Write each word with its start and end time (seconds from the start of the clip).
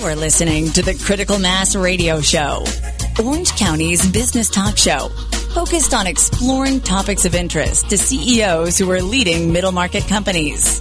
You 0.00 0.06
are 0.06 0.16
listening 0.16 0.70
to 0.70 0.80
the 0.80 0.94
Critical 0.94 1.38
Mass 1.38 1.76
Radio 1.76 2.22
Show, 2.22 2.64
Orange 3.22 3.50
County's 3.50 4.10
business 4.10 4.48
talk 4.48 4.78
show, 4.78 5.10
focused 5.52 5.92
on 5.92 6.06
exploring 6.06 6.80
topics 6.80 7.26
of 7.26 7.34
interest 7.34 7.90
to 7.90 7.98
CEOs 7.98 8.78
who 8.78 8.90
are 8.90 9.02
leading 9.02 9.52
middle 9.52 9.72
market 9.72 10.04
companies. 10.04 10.80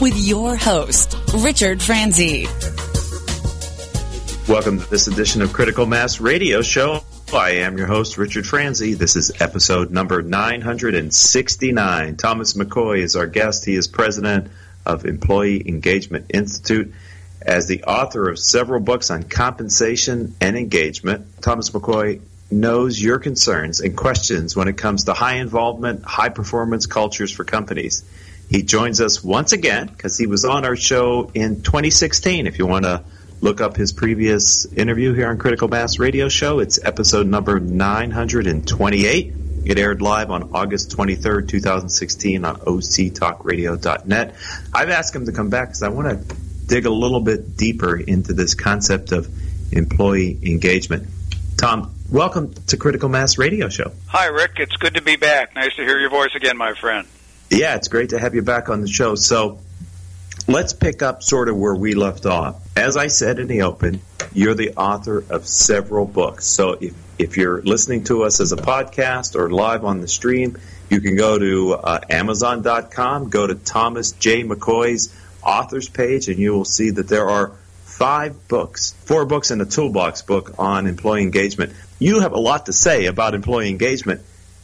With 0.00 0.16
your 0.16 0.54
host, 0.54 1.18
Richard 1.34 1.82
Franzi. 1.82 2.46
Welcome 4.48 4.78
to 4.78 4.88
this 4.88 5.08
edition 5.08 5.42
of 5.42 5.52
Critical 5.52 5.86
Mass 5.86 6.20
Radio 6.20 6.62
Show. 6.62 7.00
I 7.34 7.50
am 7.62 7.76
your 7.76 7.88
host, 7.88 8.16
Richard 8.16 8.46
Franzi. 8.46 8.94
This 8.94 9.16
is 9.16 9.32
episode 9.40 9.90
number 9.90 10.22
969. 10.22 12.16
Thomas 12.16 12.52
McCoy 12.52 12.98
is 13.00 13.16
our 13.16 13.26
guest. 13.26 13.64
He 13.64 13.74
is 13.74 13.88
president 13.88 14.52
of 14.86 15.04
Employee 15.04 15.68
Engagement 15.68 16.26
Institute. 16.32 16.94
As 17.44 17.66
the 17.66 17.84
author 17.84 18.30
of 18.30 18.38
several 18.38 18.80
books 18.80 19.10
on 19.10 19.24
compensation 19.24 20.34
and 20.40 20.56
engagement, 20.56 21.26
Thomas 21.42 21.70
McCoy 21.70 22.20
knows 22.52 23.00
your 23.00 23.18
concerns 23.18 23.80
and 23.80 23.96
questions 23.96 24.54
when 24.54 24.68
it 24.68 24.76
comes 24.76 25.04
to 25.04 25.12
high 25.12 25.36
involvement, 25.36 26.04
high 26.04 26.28
performance 26.28 26.86
cultures 26.86 27.32
for 27.32 27.44
companies. 27.44 28.04
He 28.48 28.62
joins 28.62 29.00
us 29.00 29.24
once 29.24 29.52
again 29.52 29.86
because 29.88 30.18
he 30.18 30.26
was 30.26 30.44
on 30.44 30.64
our 30.64 30.76
show 30.76 31.30
in 31.34 31.62
2016. 31.62 32.46
If 32.46 32.58
you 32.58 32.66
want 32.66 32.84
to 32.84 33.02
look 33.40 33.60
up 33.60 33.76
his 33.76 33.92
previous 33.92 34.66
interview 34.66 35.14
here 35.14 35.28
on 35.28 35.38
Critical 35.38 35.66
Mass 35.68 35.98
Radio 35.98 36.28
Show, 36.28 36.60
it's 36.60 36.78
episode 36.84 37.26
number 37.26 37.58
928. 37.58 39.34
It 39.64 39.78
aired 39.78 40.02
live 40.02 40.30
on 40.30 40.50
August 40.54 40.96
23rd, 40.96 41.48
2016 41.48 42.44
on 42.44 42.56
octalkradio.net. 42.56 44.34
I've 44.74 44.90
asked 44.90 45.16
him 45.16 45.26
to 45.26 45.32
come 45.32 45.50
back 45.50 45.68
because 45.68 45.82
I 45.82 45.88
want 45.88 46.28
to 46.28 46.36
dig 46.66 46.86
a 46.86 46.90
little 46.90 47.20
bit 47.20 47.56
deeper 47.56 47.96
into 47.96 48.32
this 48.32 48.54
concept 48.54 49.12
of 49.12 49.28
employee 49.72 50.38
engagement. 50.42 51.08
Tom, 51.56 51.94
welcome 52.10 52.52
to 52.68 52.76
Critical 52.76 53.08
Mass 53.08 53.38
Radio 53.38 53.68
Show. 53.68 53.92
Hi, 54.08 54.26
Rick. 54.26 54.52
It's 54.56 54.76
good 54.76 54.94
to 54.94 55.02
be 55.02 55.16
back. 55.16 55.54
Nice 55.54 55.74
to 55.76 55.84
hear 55.84 55.98
your 55.98 56.10
voice 56.10 56.34
again, 56.34 56.56
my 56.56 56.74
friend. 56.74 57.06
Yeah, 57.50 57.76
it's 57.76 57.88
great 57.88 58.10
to 58.10 58.18
have 58.18 58.34
you 58.34 58.42
back 58.42 58.68
on 58.68 58.80
the 58.80 58.88
show. 58.88 59.14
So 59.14 59.58
let's 60.48 60.72
pick 60.72 61.02
up 61.02 61.22
sort 61.22 61.48
of 61.48 61.56
where 61.56 61.74
we 61.74 61.94
left 61.94 62.26
off. 62.26 62.60
As 62.76 62.96
I 62.96 63.08
said 63.08 63.38
in 63.38 63.46
the 63.46 63.62
open, 63.62 64.00
you're 64.32 64.54
the 64.54 64.74
author 64.74 65.24
of 65.28 65.46
several 65.46 66.06
books. 66.06 66.46
So 66.46 66.78
if, 66.80 66.94
if 67.18 67.36
you're 67.36 67.62
listening 67.62 68.04
to 68.04 68.24
us 68.24 68.40
as 68.40 68.52
a 68.52 68.56
podcast 68.56 69.36
or 69.36 69.50
live 69.50 69.84
on 69.84 70.00
the 70.00 70.08
stream, 70.08 70.58
you 70.88 71.00
can 71.00 71.16
go 71.16 71.38
to 71.38 71.74
uh, 71.74 72.00
Amazon.com, 72.10 73.30
go 73.30 73.46
to 73.46 73.54
Thomas 73.54 74.12
J. 74.12 74.44
McCoy's 74.44 75.14
authors 75.42 75.88
page, 75.88 76.28
and 76.28 76.38
you 76.38 76.52
will 76.52 76.64
see 76.64 76.90
that 76.90 77.08
there 77.08 77.28
are 77.28 77.52
five 77.84 78.48
books, 78.48 78.94
four 79.04 79.26
books 79.26 79.50
and 79.50 79.60
a 79.62 79.66
toolbox 79.66 80.22
book 80.22 80.58
on 80.58 80.86
employee 80.86 81.22
engagement. 81.22 81.72
You 81.98 82.20
have 82.20 82.32
a 82.32 82.38
lot 82.38 82.66
to 82.66 82.72
say 82.72 83.06
about 83.06 83.34
employee 83.34 83.68
engagement. 83.68 84.22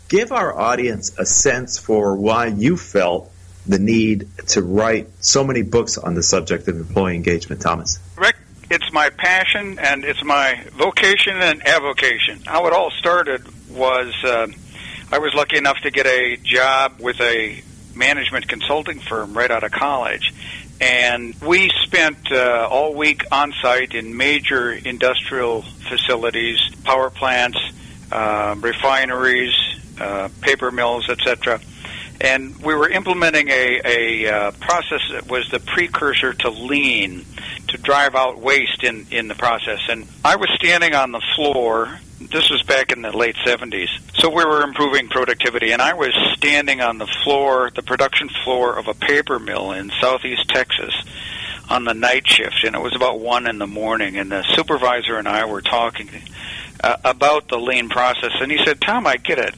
Give 0.08 0.32
our 0.32 0.56
audience 0.56 1.14
a 1.18 1.26
sense 1.26 1.78
for 1.78 2.16
why 2.16 2.46
you 2.46 2.76
felt 2.76 3.30
the 3.66 3.78
need 3.78 4.28
to 4.48 4.62
write 4.62 5.08
so 5.20 5.44
many 5.44 5.62
books 5.62 5.98
on 5.98 6.14
the 6.14 6.22
subject 6.22 6.68
of 6.68 6.76
employee 6.76 7.14
engagement, 7.14 7.60
Thomas. 7.60 7.98
Rick, 8.16 8.36
it's 8.70 8.90
my 8.92 9.10
passion 9.10 9.78
and 9.78 10.04
it's 10.04 10.24
my 10.24 10.64
vocation 10.72 11.36
and 11.36 11.66
avocation. 11.66 12.40
How 12.44 12.66
it 12.66 12.72
all 12.72 12.90
started 12.90 13.46
was 13.70 14.14
uh, 14.24 14.46
I 15.12 15.18
was 15.18 15.32
lucky 15.34 15.56
enough 15.56 15.78
to 15.82 15.90
get 15.90 16.06
a 16.06 16.36
job 16.36 16.98
with 16.98 17.20
a 17.20 17.62
management 17.94 18.48
consulting 18.48 19.00
firm 19.00 19.36
right 19.36 19.50
out 19.50 19.64
of 19.64 19.72
college. 19.72 20.32
And 20.80 21.34
we 21.40 21.70
spent 21.82 22.30
uh, 22.30 22.68
all 22.70 22.94
week 22.94 23.24
on 23.32 23.52
site 23.60 23.94
in 23.94 24.16
major 24.16 24.70
industrial 24.72 25.62
facilities, 25.62 26.58
power 26.84 27.10
plants, 27.10 27.58
uh, 28.12 28.54
refineries, 28.58 29.54
uh, 30.00 30.28
paper 30.40 30.70
mills, 30.70 31.08
etc. 31.08 31.60
And 32.20 32.56
we 32.58 32.74
were 32.74 32.88
implementing 32.88 33.48
a, 33.48 33.80
a 33.84 34.26
uh, 34.26 34.50
process 34.52 35.00
that 35.12 35.28
was 35.28 35.48
the 35.50 35.60
precursor 35.60 36.32
to 36.32 36.50
lean 36.50 37.24
to 37.68 37.78
drive 37.78 38.14
out 38.14 38.38
waste 38.38 38.82
in, 38.82 39.06
in 39.10 39.28
the 39.28 39.34
process. 39.34 39.80
And 39.88 40.06
I 40.24 40.36
was 40.36 40.48
standing 40.56 40.94
on 40.94 41.12
the 41.12 41.22
floor 41.36 41.98
this 42.30 42.50
was 42.50 42.62
back 42.62 42.92
in 42.92 43.02
the 43.02 43.16
late 43.16 43.36
70s. 43.36 43.88
So 44.18 44.28
we 44.28 44.44
were 44.44 44.62
improving 44.62 45.08
productivity, 45.08 45.72
and 45.72 45.80
I 45.80 45.94
was 45.94 46.14
standing 46.36 46.80
on 46.80 46.98
the 46.98 47.06
floor, 47.24 47.70
the 47.74 47.82
production 47.82 48.28
floor 48.44 48.78
of 48.78 48.88
a 48.88 48.94
paper 48.94 49.38
mill 49.38 49.72
in 49.72 49.90
southeast 50.00 50.48
Texas 50.48 50.94
on 51.70 51.84
the 51.84 51.94
night 51.94 52.26
shift, 52.26 52.64
and 52.64 52.74
it 52.74 52.80
was 52.80 52.94
about 52.94 53.20
1 53.20 53.46
in 53.46 53.58
the 53.58 53.66
morning, 53.66 54.16
and 54.16 54.30
the 54.30 54.42
supervisor 54.54 55.16
and 55.16 55.28
I 55.28 55.44
were 55.44 55.62
talking 55.62 56.08
uh, 56.82 56.96
about 57.04 57.48
the 57.48 57.58
lean 57.58 57.88
process, 57.88 58.32
and 58.40 58.50
he 58.50 58.58
said, 58.64 58.80
Tom, 58.80 59.06
I 59.06 59.16
get 59.16 59.38
it. 59.38 59.54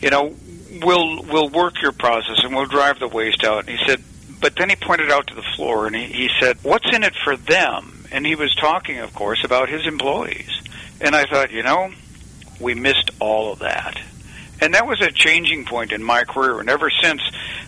You 0.00 0.10
know, 0.10 0.34
we'll, 0.82 1.22
we'll 1.22 1.48
work 1.48 1.80
your 1.80 1.92
process, 1.92 2.44
and 2.44 2.54
we'll 2.54 2.66
drive 2.66 2.98
the 2.98 3.08
waste 3.08 3.44
out. 3.44 3.68
And 3.68 3.78
he 3.78 3.86
said, 3.86 4.02
but 4.40 4.56
then 4.56 4.68
he 4.68 4.76
pointed 4.76 5.10
out 5.10 5.28
to 5.28 5.34
the 5.34 5.44
floor, 5.54 5.86
and 5.86 5.96
he, 5.96 6.04
he 6.06 6.30
said, 6.40 6.58
what's 6.62 6.94
in 6.94 7.02
it 7.02 7.14
for 7.24 7.36
them? 7.36 8.04
And 8.12 8.26
he 8.26 8.34
was 8.34 8.54
talking, 8.54 8.98
of 8.98 9.14
course, 9.14 9.44
about 9.44 9.68
his 9.68 9.86
employees. 9.86 10.62
And 11.00 11.14
I 11.14 11.24
thought, 11.24 11.50
you 11.50 11.62
know, 11.62 11.90
we 12.60 12.74
missed 12.74 13.10
all 13.20 13.52
of 13.52 13.60
that. 13.60 14.00
And 14.60 14.74
that 14.74 14.86
was 14.86 15.00
a 15.02 15.10
changing 15.10 15.66
point 15.66 15.92
in 15.92 16.02
my 16.02 16.24
career. 16.24 16.60
And 16.60 16.68
ever 16.68 16.90
since, 16.90 17.20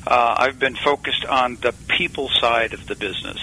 uh, 0.06 0.34
I've 0.38 0.58
been 0.58 0.76
focused 0.76 1.24
on 1.26 1.56
the 1.56 1.74
people 1.88 2.28
side 2.28 2.72
of 2.72 2.86
the 2.86 2.94
business. 2.94 3.38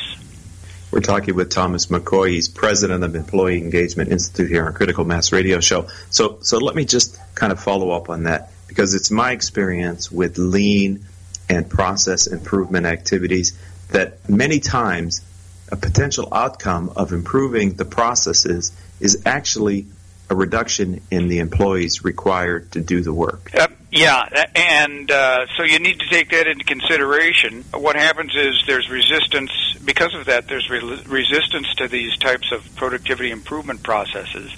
We're 0.92 1.02
talking 1.02 1.36
with 1.36 1.50
Thomas 1.50 1.88
McCoy. 1.88 2.30
He's 2.30 2.48
president 2.48 3.04
of 3.04 3.16
Employee 3.16 3.58
Engagement 3.58 4.12
Institute 4.12 4.50
here 4.50 4.66
on 4.66 4.74
Critical 4.74 5.04
Mass 5.04 5.32
Radio 5.32 5.60
Show. 5.60 5.90
So, 6.10 6.38
so 6.42 6.58
let 6.58 6.76
me 6.76 6.86
just 6.86 7.20
kind 7.36 7.52
of 7.52 7.60
follow 7.60 7.92
up 7.92 8.10
on 8.10 8.24
that 8.24 8.52
because 8.68 8.94
it's 8.94 9.12
my 9.12 9.32
experience 9.32 10.12
with 10.12 10.38
lean 10.38 11.06
and 11.50 11.70
process 11.70 12.28
improvement 12.28 12.86
activities 12.86 13.58
that 13.92 14.28
many 14.30 14.60
times 14.60 15.22
a 15.72 15.76
potential 15.76 16.30
outcome 16.32 16.92
of 16.96 17.12
improving 17.12 17.74
the 17.74 17.86
processes 17.86 18.72
is 19.00 19.24
actually 19.26 19.88
a 20.30 20.36
reduction 20.36 21.02
in 21.12 21.28
the 21.28 21.40
employees 21.40 22.04
required 22.04 22.72
to 22.72 22.82
do 22.82 23.02
the 23.02 23.14
work. 23.14 23.52
Uh, 23.54 23.68
yeah, 23.92 24.46
and 24.56 25.10
uh, 25.10 25.46
so 25.56 25.64
you 25.64 25.80
need 25.80 26.00
to 26.00 26.10
take 26.10 26.30
that 26.32 26.48
into 26.48 26.66
consideration. 26.66 27.64
What 27.74 27.96
happens 27.96 28.36
is 28.36 28.64
there's 28.68 28.90
resistance 28.90 29.52
because 29.84 30.14
of 30.16 30.26
that. 30.26 30.48
There's 30.48 30.70
re- 30.70 31.02
resistance 31.06 31.74
to 31.76 31.88
these 31.88 32.18
types 32.18 32.52
of 32.52 32.76
productivity 32.76 33.32
improvement 33.32 33.84
processes, 33.84 34.52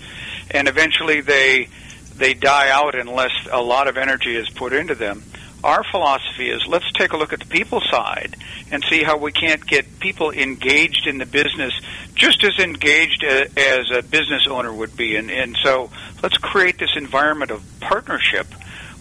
and 0.49 0.67
eventually 0.67 1.21
they 1.21 1.69
they 2.15 2.33
die 2.33 2.69
out 2.69 2.95
unless 2.95 3.31
a 3.51 3.61
lot 3.61 3.87
of 3.87 3.97
energy 3.97 4.35
is 4.35 4.49
put 4.49 4.73
into 4.73 4.95
them 4.95 5.23
our 5.63 5.83
philosophy 5.91 6.49
is 6.49 6.65
let's 6.67 6.91
take 6.93 7.13
a 7.13 7.17
look 7.17 7.33
at 7.33 7.39
the 7.39 7.45
people 7.45 7.81
side 7.81 8.35
and 8.71 8.83
see 8.89 9.03
how 9.03 9.17
we 9.17 9.31
can't 9.31 9.65
get 9.65 9.99
people 9.99 10.31
engaged 10.31 11.07
in 11.07 11.17
the 11.17 11.25
business 11.25 11.73
just 12.13 12.43
as 12.43 12.57
engaged 12.59 13.23
as 13.23 13.91
a 13.91 14.01
business 14.01 14.47
owner 14.47 14.73
would 14.73 14.95
be. 14.97 15.15
And, 15.15 15.29
and 15.29 15.55
so 15.63 15.89
let's 16.23 16.37
create 16.37 16.79
this 16.79 16.95
environment 16.95 17.51
of 17.51 17.63
partnership 17.79 18.47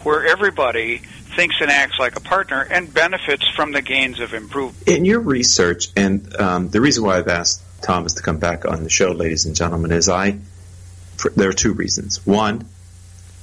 where 0.03 0.27
everybody 0.27 0.99
thinks 1.34 1.56
and 1.61 1.71
acts 1.71 1.99
like 1.99 2.17
a 2.17 2.21
partner 2.21 2.67
and 2.71 2.93
benefits 2.93 3.47
from 3.55 3.73
the 3.73 3.83
gains 3.83 4.21
of 4.21 4.34
improvement. 4.34 4.88
In 4.88 5.05
your 5.05 5.21
research, 5.21 5.88
and 5.97 6.34
um, 6.37 6.69
the 6.71 6.81
reason 6.81 7.05
why 7.05 7.19
I've 7.19 7.28
asked 7.28 7.62
Thomas 7.83 8.15
to 8.15 8.23
come 8.23 8.38
back 8.38 8.65
on 8.65 8.83
the 8.83 8.91
show, 8.91 9.12
ladies 9.12 9.47
and 9.47 9.55
gentlemen, 9.55 9.93
is 9.93 10.09
I, 10.09 10.38
there 11.34 11.49
are 11.49 11.55
two 11.55 11.73
reasons. 11.73 12.25
One, 12.27 12.67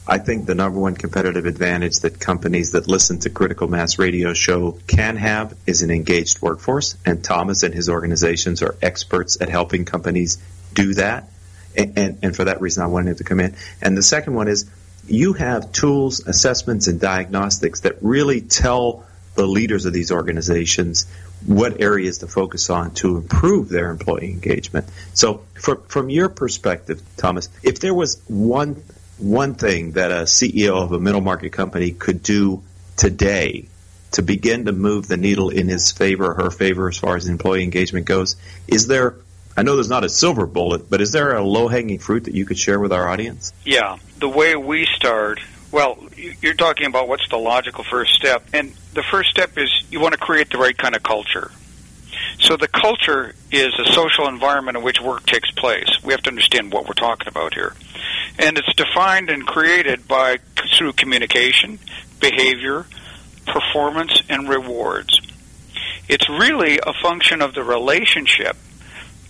I 0.06 0.18
think 0.18 0.46
the 0.46 0.56
number 0.56 0.80
one 0.80 0.96
competitive 0.96 1.46
advantage 1.46 2.00
that 2.02 2.20
companies 2.20 2.74
that 2.74 2.88
listen 2.88 3.20
to 3.20 3.30
Critical 3.30 3.70
Mass 3.70 3.98
Radio 3.98 4.34
Show 4.34 4.78
can 4.86 5.16
have 5.16 5.56
is 5.66 5.82
an 5.82 5.92
engaged 5.92 6.42
workforce, 6.42 6.98
and 7.06 7.24
Thomas 7.24 7.64
and 7.64 7.74
his 7.74 7.90
organizations 7.90 8.62
are 8.62 8.76
experts 8.82 9.40
at 9.40 9.48
helping 9.48 9.86
companies 9.86 10.40
do 10.74 10.94
that. 10.96 11.30
And, 11.78 11.98
and, 11.98 12.20
and 12.22 12.36
for 12.36 12.44
that 12.46 12.60
reason, 12.60 12.84
I 12.84 12.88
wanted 12.88 13.12
him 13.12 13.16
to 13.18 13.24
come 13.24 13.40
in. 13.40 13.56
And 13.82 13.98
the 13.98 14.04
second 14.04 14.34
one 14.34 14.50
is 14.50 14.70
you 15.08 15.34
have 15.34 15.72
tools, 15.72 16.20
assessments, 16.28 16.88
and 16.88 17.00
diagnostics 17.00 17.82
that 17.82 17.96
really 18.02 18.42
tell 18.42 19.06
the 19.36 19.48
leaders 19.48 19.86
of 19.86 19.94
these 19.94 20.12
organizations 20.12 21.08
what 21.46 21.82
areas 21.82 22.20
to 22.20 22.28
focus 22.28 22.70
on 22.70 22.94
to 22.96 23.18
improve 23.18 23.70
their 23.70 23.90
employee 23.90 24.32
engagement. 24.32 24.86
So, 25.14 25.44
for, 25.56 25.78
from 25.88 26.10
your 26.10 26.30
perspective, 26.30 27.02
Thomas, 27.18 27.50
if 27.64 27.80
there 27.80 27.94
was 27.94 28.22
one 28.28 28.82
one 29.18 29.56
thing 29.56 29.92
that 29.92 30.12
a 30.12 30.24
CEO 30.24 30.82
of 30.82 30.92
a 30.92 31.00
middle 31.00 31.22
market 31.22 31.52
company 31.52 31.92
could 31.92 32.24
do 32.24 32.64
today 32.98 33.68
to 34.12 34.22
begin 34.22 34.66
to 34.66 34.72
move 34.72 35.08
the 35.08 35.18
needle 35.18 35.50
in 35.50 35.68
his 35.68 35.92
favor 35.92 36.32
or 36.32 36.34
her 36.36 36.52
favor 36.52 36.88
as 36.88 36.98
far 36.98 37.16
as 37.16 37.28
employee 37.28 37.64
engagement 37.64 38.06
goes? 38.06 38.36
Is 38.68 38.88
there, 38.88 39.16
I 39.58 39.64
know 39.64 39.76
there's 39.76 39.90
not 39.90 40.04
a 40.04 40.10
silver 40.10 40.46
bullet, 40.46 40.90
but 40.90 41.02
is 41.02 41.12
there 41.12 41.36
a 41.36 41.44
low 41.44 41.68
hanging 41.68 42.00
fruit 42.00 42.26
that 42.26 42.34
you 42.34 42.46
could 42.46 42.58
share 42.58 42.80
with 42.80 42.94
our 42.94 43.08
audience? 43.08 43.54
Yeah. 43.66 43.98
The 44.20 44.30
way 44.30 44.56
we 44.56 44.86
start, 44.86 45.40
well, 45.72 45.98
you're 46.42 46.54
talking 46.54 46.88
about 46.88 47.08
what's 47.08 47.28
the 47.30 47.38
logical 47.38 47.84
first 47.84 48.14
step. 48.14 48.44
And 48.54 48.74
the 48.94 49.04
first 49.04 49.30
step 49.30 49.58
is 49.58 49.70
you 49.90 50.00
want 50.00 50.14
to 50.14 50.20
create 50.20 50.52
the 50.52 50.58
right 50.58 50.78
kind 50.78 50.96
of 50.96 51.04
culture. 51.04 51.52
So 52.40 52.58
the 52.58 52.68
culture 52.68 53.34
is 53.52 53.74
a 53.80 53.92
social 53.92 54.28
environment 54.28 54.78
in 54.78 54.84
which 54.84 55.02
work 55.02 55.26
takes 55.26 55.52
place. 55.52 55.88
We 56.04 56.14
have 56.14 56.22
to 56.24 56.30
understand 56.30 56.72
what 56.72 56.88
we're 56.88 56.94
talking 56.94 57.28
about 57.28 57.54
here. 57.54 57.74
And 58.40 58.58
it's 58.58 58.74
defined 58.76 59.30
and 59.30 59.46
created 59.46 60.08
by 60.08 60.38
through 60.78 60.94
communication, 60.94 61.80
behavior, 62.20 62.86
performance, 63.46 64.24
and 64.30 64.50
rewards. 64.50 65.20
It's 66.10 66.28
really 66.30 66.80
a 66.80 66.94
function 67.02 67.42
of 67.42 67.54
the 67.54 67.64
relationship 67.64 68.58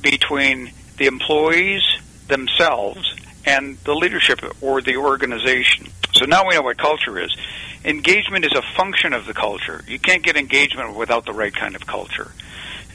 between 0.02 0.72
the 0.98 1.06
employees 1.06 1.84
themselves 2.28 3.16
and 3.46 3.78
the 3.84 3.94
leadership 3.94 4.40
or 4.62 4.82
the 4.82 4.98
organization. 4.98 5.88
So 6.14 6.26
now 6.26 6.48
we 6.48 6.56
know 6.56 6.62
what 6.62 6.78
culture 6.78 7.20
is. 7.20 7.36
Engagement 7.84 8.46
is 8.46 8.54
a 8.54 8.62
function 8.78 9.14
of 9.14 9.26
the 9.26 9.34
culture. 9.34 9.84
You 9.88 10.00
can't 10.00 10.24
get 10.24 10.38
engagement 10.38 10.96
without 10.96 11.26
the 11.26 11.34
right 11.34 11.54
kind 11.54 11.76
of 11.76 11.86
culture. 11.86 12.32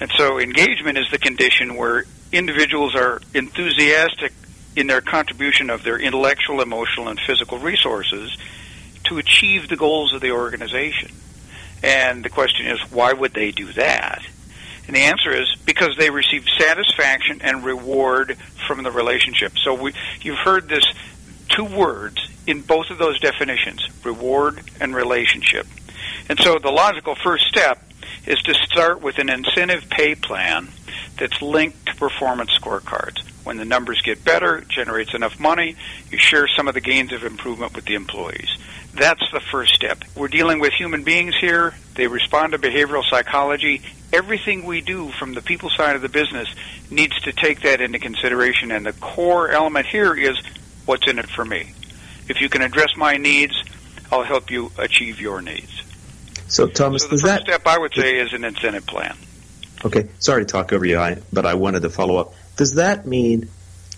And 0.01 0.11
so 0.17 0.39
engagement 0.39 0.97
is 0.97 1.11
the 1.11 1.19
condition 1.19 1.77
where 1.77 2.05
individuals 2.33 2.95
are 2.95 3.21
enthusiastic 3.35 4.33
in 4.79 4.87
their 4.87 5.01
contribution 5.01 5.71
of 5.71 5.83
their 5.83 5.99
intellectual, 5.99 6.61
emotional, 6.61 7.09
and 7.09 7.19
physical 7.19 7.59
resources 7.59 8.37
to 9.03 9.19
achieve 9.19 9.69
the 9.69 9.77
goals 9.77 10.13
of 10.13 10.21
the 10.21 10.31
organization. 10.31 11.11
And 11.83 12.25
the 12.25 12.29
question 12.29 12.67
is, 12.67 12.81
why 12.93 13.13
would 13.13 13.35
they 13.35 13.51
do 13.51 13.73
that? 13.73 14.25
And 14.87 14.95
the 14.95 15.01
answer 15.01 15.33
is 15.35 15.53
because 15.67 15.97
they 15.99 16.11
receive 16.11 16.45
satisfaction 16.59 17.41
and 17.43 17.65
reward 17.65 18.39
from 18.69 18.85
the 18.85 18.93
relationship. 18.93 19.59
So 19.59 19.75
we, 19.75 19.95
you've 20.21 20.39
heard 20.39 20.69
this 20.69 20.85
two 21.49 21.65
words 21.65 22.29
in 22.47 22.61
both 22.61 22.91
of 22.91 22.99
those 22.99 23.19
definitions, 23.19 23.85
reward 24.05 24.63
and 24.81 24.95
relationship. 24.95 25.67
And 26.29 26.39
so 26.39 26.59
the 26.63 26.71
logical 26.71 27.17
first 27.17 27.47
step 27.49 27.83
is 28.27 28.39
to 28.43 28.55
start 28.55 29.03
with 29.03 29.19
an 29.19 29.29
incentive 29.29 29.91
pay 29.91 30.15
plan 30.15 30.69
that's 31.19 31.43
linked 31.43 31.87
to 31.87 31.97
performance 31.97 32.57
scorecards. 32.57 33.25
When 33.49 33.57
the 33.57 33.65
numbers 33.65 34.03
get 34.03 34.23
better, 34.27 34.59
it 34.59 34.69
generates 34.69 35.15
enough 35.15 35.41
money, 35.41 35.75
you 36.11 36.19
share 36.19 36.47
some 36.49 36.69
of 36.69 36.75
the 36.75 36.83
gains 36.83 37.15
of 37.15 37.25
improvement 37.25 37.75
with 37.75 37.87
the 37.87 37.95
employees. 37.95 38.51
That's 38.93 39.23
the 39.33 39.41
first 39.41 39.73
step. 39.73 40.05
We're 40.15 40.29
dealing 40.29 40.61
with 40.61 40.75
human 40.75 41.03
beings 41.03 41.35
here. 41.41 41.73
They 41.95 42.09
respond 42.09 42.53
to 42.53 42.59
behavioral 42.59 43.03
psychology. 43.09 43.81
Everything 44.13 44.67
we 44.67 44.83
do 44.83 45.09
from 45.13 45.33
the 45.33 45.41
people 45.41 45.71
side 45.71 45.97
of 45.97 46.03
the 46.03 46.11
business 46.11 46.47
needs 46.91 47.19
to 47.23 47.33
take 47.33 47.63
that 47.63 47.81
into 47.81 47.99
consideration. 47.99 48.71
And 48.71 48.85
the 48.85 48.93
core 48.93 49.49
element 49.49 49.87
here 49.87 50.15
is 50.15 50.39
what's 50.85 51.09
in 51.09 51.19
it 51.19 51.31
for 51.31 51.43
me. 51.43 51.73
If 52.29 52.43
you 52.43 52.51
can 52.51 52.61
address 52.61 52.95
my 52.99 53.17
needs, 53.17 53.55
I'll 54.13 54.25
help 54.25 54.51
you 54.51 54.73
achieve 54.77 55.23
your 55.23 55.41
needs. 55.41 55.83
So, 56.49 56.67
Thomas, 56.67 57.05
so 57.05 57.09
the 57.09 57.13
first 57.13 57.25
that, 57.25 57.41
step 57.45 57.67
I 57.67 57.79
would 57.79 57.95
say 57.95 58.19
is 58.19 58.35
an 58.35 58.45
incentive 58.45 58.85
plan. 58.85 59.17
Okay, 59.87 60.11
sorry 60.19 60.43
to 60.43 60.47
talk 60.47 60.75
over 60.75 60.85
you, 60.85 61.17
but 61.33 61.47
I 61.47 61.55
wanted 61.55 61.81
to 61.81 61.89
follow 61.89 62.17
up. 62.17 62.35
Does 62.59 62.75
that 62.75 63.07
mean 63.07 63.49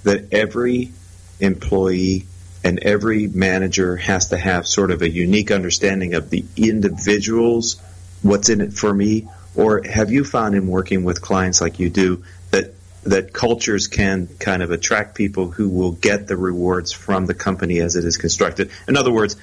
that 0.04 0.32
every 0.32 0.92
employee 1.40 2.26
and 2.62 2.78
every 2.80 3.26
manager 3.26 3.96
has 3.96 4.28
to 4.28 4.36
have 4.36 4.68
sort 4.68 4.90
of 4.90 5.00
a 5.00 5.08
unique 5.08 5.50
understanding 5.50 6.12
of 6.12 6.28
the 6.28 6.44
individuals, 6.56 7.80
what's 8.22 8.50
in 8.50 8.60
it 8.60 8.74
for 8.74 8.92
me? 8.92 9.28
Or 9.56 9.82
have 9.82 10.12
you 10.12 10.24
found 10.24 10.54
in 10.54 10.68
working 10.68 11.04
with 11.04 11.22
clients 11.22 11.62
like 11.62 11.80
you 11.80 11.88
do 11.88 12.22
that 12.50 12.74
that 13.04 13.32
cultures 13.32 13.86
can 13.86 14.28
kind 14.38 14.62
of 14.62 14.70
attract 14.70 15.14
people 15.14 15.50
who 15.50 15.70
will 15.70 15.92
get 15.92 16.26
the 16.26 16.36
rewards 16.36 16.92
from 16.92 17.24
the 17.24 17.32
company 17.32 17.80
as 17.80 17.96
it 17.96 18.04
is 18.04 18.18
constructed? 18.18 18.70
In 18.86 18.98
other 18.98 19.10
words, 19.10 19.36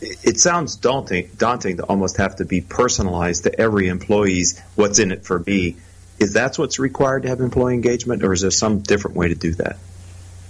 it 0.00 0.38
sounds 0.38 0.76
daunting 0.76 1.28
daunting 1.36 1.78
to 1.78 1.84
almost 1.84 2.18
have 2.18 2.36
to 2.36 2.44
be 2.44 2.60
personalized 2.60 3.42
to 3.44 3.60
every 3.60 3.88
employee's 3.88 4.60
what's 4.76 5.00
in 5.00 5.10
it 5.10 5.24
for 5.24 5.40
me. 5.40 5.76
Is 6.20 6.34
that 6.34 6.58
what's 6.58 6.78
required 6.78 7.22
to 7.22 7.28
have 7.30 7.40
employee 7.40 7.74
engagement, 7.74 8.22
or 8.22 8.32
is 8.32 8.42
there 8.42 8.50
some 8.50 8.80
different 8.80 9.16
way 9.16 9.28
to 9.28 9.34
do 9.34 9.54
that? 9.54 9.78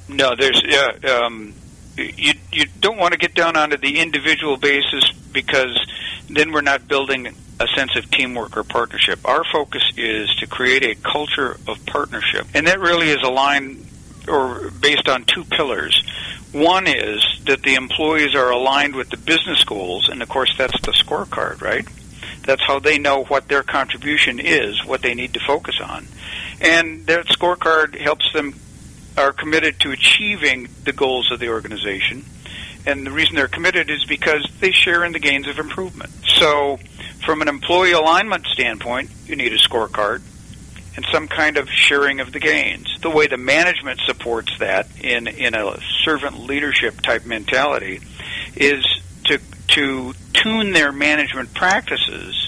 No, 0.09 0.35
there's 0.37 0.61
uh, 0.61 1.27
um, 1.27 1.55
you 1.97 2.35
you 2.51 2.67
don't 2.81 2.99
want 2.99 3.13
to 3.13 3.19
get 3.19 3.35
down 3.35 3.57
onto 3.57 3.77
the 3.77 4.01
individual 4.01 4.57
basis 4.57 5.13
because 5.33 5.79
then 6.29 6.53
we're 6.53 6.61
not 6.61 6.89
building 6.89 7.29
a 7.61 7.67
sense 7.77 7.95
of 7.97 8.11
teamwork 8.11 8.57
or 8.57 8.65
partnership. 8.65 9.21
Our 9.25 9.45
focus 9.53 9.83
is 9.97 10.35
to 10.37 10.47
create 10.49 10.83
a 10.83 10.95
culture 10.97 11.57
of 11.69 11.87
partnership, 11.87 12.49
and 12.53 12.67
that 12.67 12.81
really 12.81 13.11
is 13.11 13.23
aligned 13.23 13.87
or 14.27 14.71
based 14.71 15.09
on 15.09 15.25
two 15.25 15.45
pillars. 15.45 16.03
One 16.53 16.89
is 16.89 17.25
that 17.47 17.63
the 17.63 17.77
employees 17.77 18.35
are 18.35 18.51
aligned 18.51 18.97
with 18.97 19.09
the 19.11 19.17
business 19.17 19.63
goals, 19.63 20.09
and 20.09 20.21
of 20.21 20.29
course 20.29 20.53
that's 20.59 20.81
the 20.81 20.91
scorecard, 20.93 21.61
right? 21.63 21.87
That's 22.51 22.67
how 22.67 22.81
they 22.81 22.99
know 22.99 23.23
what 23.23 23.47
their 23.47 23.63
contribution 23.63 24.41
is, 24.41 24.85
what 24.85 25.03
they 25.03 25.15
need 25.15 25.35
to 25.35 25.41
focus 25.47 25.77
on. 25.81 26.05
And 26.61 27.07
that 27.07 27.27
scorecard 27.27 27.97
helps 27.97 28.33
them 28.33 28.59
are 29.17 29.33
committed 29.33 29.79
to 29.79 29.93
achieving 29.93 30.69
the 30.83 30.93
goals 30.93 31.31
of 31.31 31.39
the 31.39 31.49
organization. 31.49 32.25
And 32.85 33.07
the 33.07 33.13
reason 33.13 33.37
they're 33.37 33.47
committed 33.47 33.89
is 33.89 34.05
because 34.05 34.51
they 34.59 34.73
share 34.73 35.05
in 35.05 35.13
the 35.13 35.21
gains 35.21 35.47
of 35.47 35.61
improvement. 35.61 36.11
So, 36.27 36.81
from 37.25 37.41
an 37.41 37.47
employee 37.47 37.93
alignment 37.93 38.45
standpoint, 38.47 39.13
you 39.27 39.37
need 39.37 39.53
a 39.53 39.59
scorecard 39.59 40.21
and 40.97 41.07
some 41.13 41.29
kind 41.29 41.57
of 41.57 41.69
sharing 41.69 42.19
of 42.19 42.33
the 42.33 42.41
gains. 42.41 42.99
The 43.01 43.11
way 43.11 43.29
the 43.29 43.37
management 43.37 44.01
supports 44.07 44.59
that 44.59 44.89
in, 45.01 45.29
in 45.29 45.55
a 45.55 45.79
servant 46.05 46.41
leadership 46.41 47.01
type 47.01 47.25
mentality 47.25 48.01
is 48.57 48.85
to, 49.27 49.39
to 49.69 50.15
tune 50.33 50.73
their 50.73 50.93
management 50.93 51.53
practices 51.55 52.40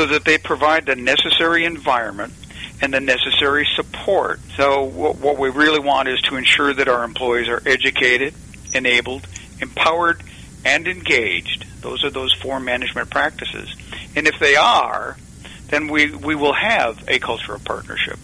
so 0.00 0.06
that 0.06 0.24
they 0.24 0.38
provide 0.38 0.86
the 0.86 0.96
necessary 0.96 1.66
environment 1.66 2.32
and 2.80 2.94
the 2.94 3.00
necessary 3.00 3.68
support. 3.74 4.40
So 4.56 4.84
what, 4.84 5.38
we 5.38 5.50
really 5.50 5.78
want 5.78 6.08
is 6.08 6.18
to 6.22 6.36
ensure 6.36 6.72
that 6.72 6.88
our 6.88 7.04
employees 7.04 7.48
are 7.48 7.62
educated, 7.66 8.32
enabled, 8.72 9.28
empowered, 9.60 10.22
and 10.64 10.88
engaged. 10.88 11.66
Those 11.82 12.02
are 12.02 12.08
those 12.08 12.32
four 12.32 12.60
management 12.60 13.10
practices. 13.10 13.76
And 14.16 14.26
if 14.26 14.38
they 14.38 14.56
are, 14.56 15.18
then 15.66 15.88
we, 15.88 16.14
we 16.14 16.34
will 16.34 16.54
have 16.54 17.06
a 17.06 17.18
culture 17.18 17.54
of 17.54 17.62
partnership. 17.62 18.18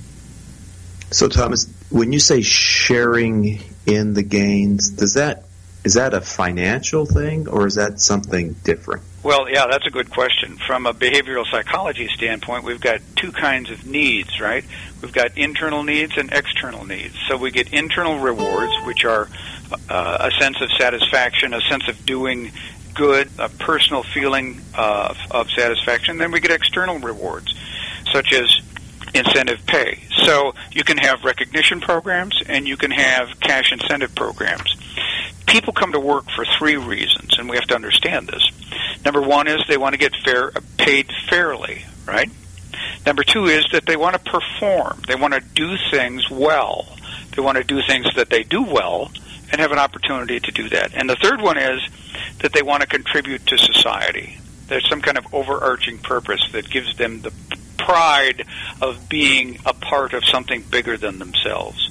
So, 1.10 1.28
Thomas, 1.28 1.66
when 1.90 2.10
you 2.10 2.20
say 2.20 2.40
sharing 2.40 3.60
in 3.84 4.14
the 4.14 4.22
gains, 4.22 4.88
does 4.88 5.12
that 5.14 5.44
is 5.84 5.94
that 5.94 6.14
a 6.14 6.22
financial 6.22 7.04
thing 7.04 7.48
or 7.48 7.66
is 7.66 7.74
that 7.74 8.00
something 8.00 8.54
different? 8.64 9.02
Well, 9.26 9.50
yeah, 9.50 9.66
that's 9.66 9.88
a 9.88 9.90
good 9.90 10.08
question. 10.08 10.56
From 10.68 10.86
a 10.86 10.94
behavioral 10.94 11.44
psychology 11.50 12.06
standpoint, 12.14 12.62
we've 12.62 12.80
got 12.80 13.00
two 13.16 13.32
kinds 13.32 13.72
of 13.72 13.84
needs, 13.84 14.40
right? 14.40 14.64
We've 15.02 15.12
got 15.12 15.36
internal 15.36 15.82
needs 15.82 16.16
and 16.16 16.32
external 16.32 16.84
needs. 16.84 17.16
So 17.26 17.36
we 17.36 17.50
get 17.50 17.72
internal 17.72 18.20
rewards, 18.20 18.72
which 18.84 19.04
are 19.04 19.28
uh, 19.90 20.30
a 20.30 20.30
sense 20.40 20.60
of 20.60 20.70
satisfaction, 20.78 21.54
a 21.54 21.60
sense 21.62 21.88
of 21.88 22.06
doing 22.06 22.52
good, 22.94 23.28
a 23.40 23.48
personal 23.48 24.04
feeling 24.04 24.60
of, 24.78 25.18
of 25.32 25.50
satisfaction. 25.50 26.18
Then 26.18 26.30
we 26.30 26.38
get 26.38 26.52
external 26.52 27.00
rewards, 27.00 27.52
such 28.12 28.32
as 28.32 28.60
incentive 29.12 29.66
pay. 29.66 30.04
So 30.24 30.54
you 30.70 30.84
can 30.84 30.98
have 30.98 31.24
recognition 31.24 31.80
programs 31.80 32.40
and 32.46 32.68
you 32.68 32.76
can 32.76 32.92
have 32.92 33.40
cash 33.40 33.72
incentive 33.72 34.14
programs. 34.14 34.76
People 35.46 35.72
come 35.72 35.92
to 35.92 36.00
work 36.00 36.24
for 36.34 36.44
three 36.58 36.76
reasons, 36.76 37.38
and 37.38 37.48
we 37.48 37.56
have 37.56 37.66
to 37.68 37.74
understand 37.74 38.28
this. 38.28 38.50
Number 39.04 39.22
one 39.22 39.46
is 39.46 39.62
they 39.68 39.76
want 39.76 39.94
to 39.94 39.98
get 39.98 40.12
fair, 40.24 40.52
paid 40.76 41.10
fairly, 41.28 41.84
right? 42.06 42.30
Number 43.04 43.22
two 43.22 43.46
is 43.46 43.64
that 43.72 43.86
they 43.86 43.96
want 43.96 44.14
to 44.14 44.30
perform. 44.30 45.02
They 45.06 45.14
want 45.14 45.34
to 45.34 45.40
do 45.40 45.76
things 45.90 46.28
well. 46.28 46.88
They 47.34 47.42
want 47.42 47.58
to 47.58 47.64
do 47.64 47.80
things 47.86 48.06
that 48.16 48.30
they 48.30 48.42
do 48.42 48.62
well 48.62 49.10
and 49.52 49.60
have 49.60 49.70
an 49.70 49.78
opportunity 49.78 50.40
to 50.40 50.50
do 50.50 50.68
that. 50.70 50.92
And 50.94 51.08
the 51.08 51.16
third 51.16 51.40
one 51.40 51.56
is 51.56 51.80
that 52.40 52.52
they 52.52 52.62
want 52.62 52.82
to 52.82 52.88
contribute 52.88 53.46
to 53.46 53.58
society. 53.58 54.38
There's 54.66 54.88
some 54.88 55.00
kind 55.00 55.16
of 55.16 55.32
overarching 55.32 55.98
purpose 55.98 56.40
that 56.52 56.68
gives 56.68 56.96
them 56.96 57.22
the 57.22 57.32
pride 57.78 58.44
of 58.82 59.08
being 59.08 59.60
a 59.64 59.72
part 59.72 60.12
of 60.12 60.24
something 60.24 60.62
bigger 60.62 60.96
than 60.96 61.20
themselves. 61.20 61.90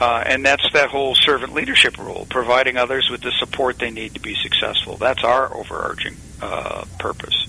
Uh, 0.00 0.22
and 0.24 0.44
that's 0.44 0.72
that 0.72 0.88
whole 0.88 1.14
servant 1.14 1.52
leadership 1.52 1.98
role, 1.98 2.26
providing 2.30 2.78
others 2.78 3.10
with 3.10 3.20
the 3.20 3.30
support 3.32 3.78
they 3.78 3.90
need 3.90 4.14
to 4.14 4.20
be 4.20 4.34
successful. 4.34 4.96
That's 4.96 5.22
our 5.22 5.54
overarching 5.54 6.16
uh, 6.40 6.84
purpose. 6.98 7.46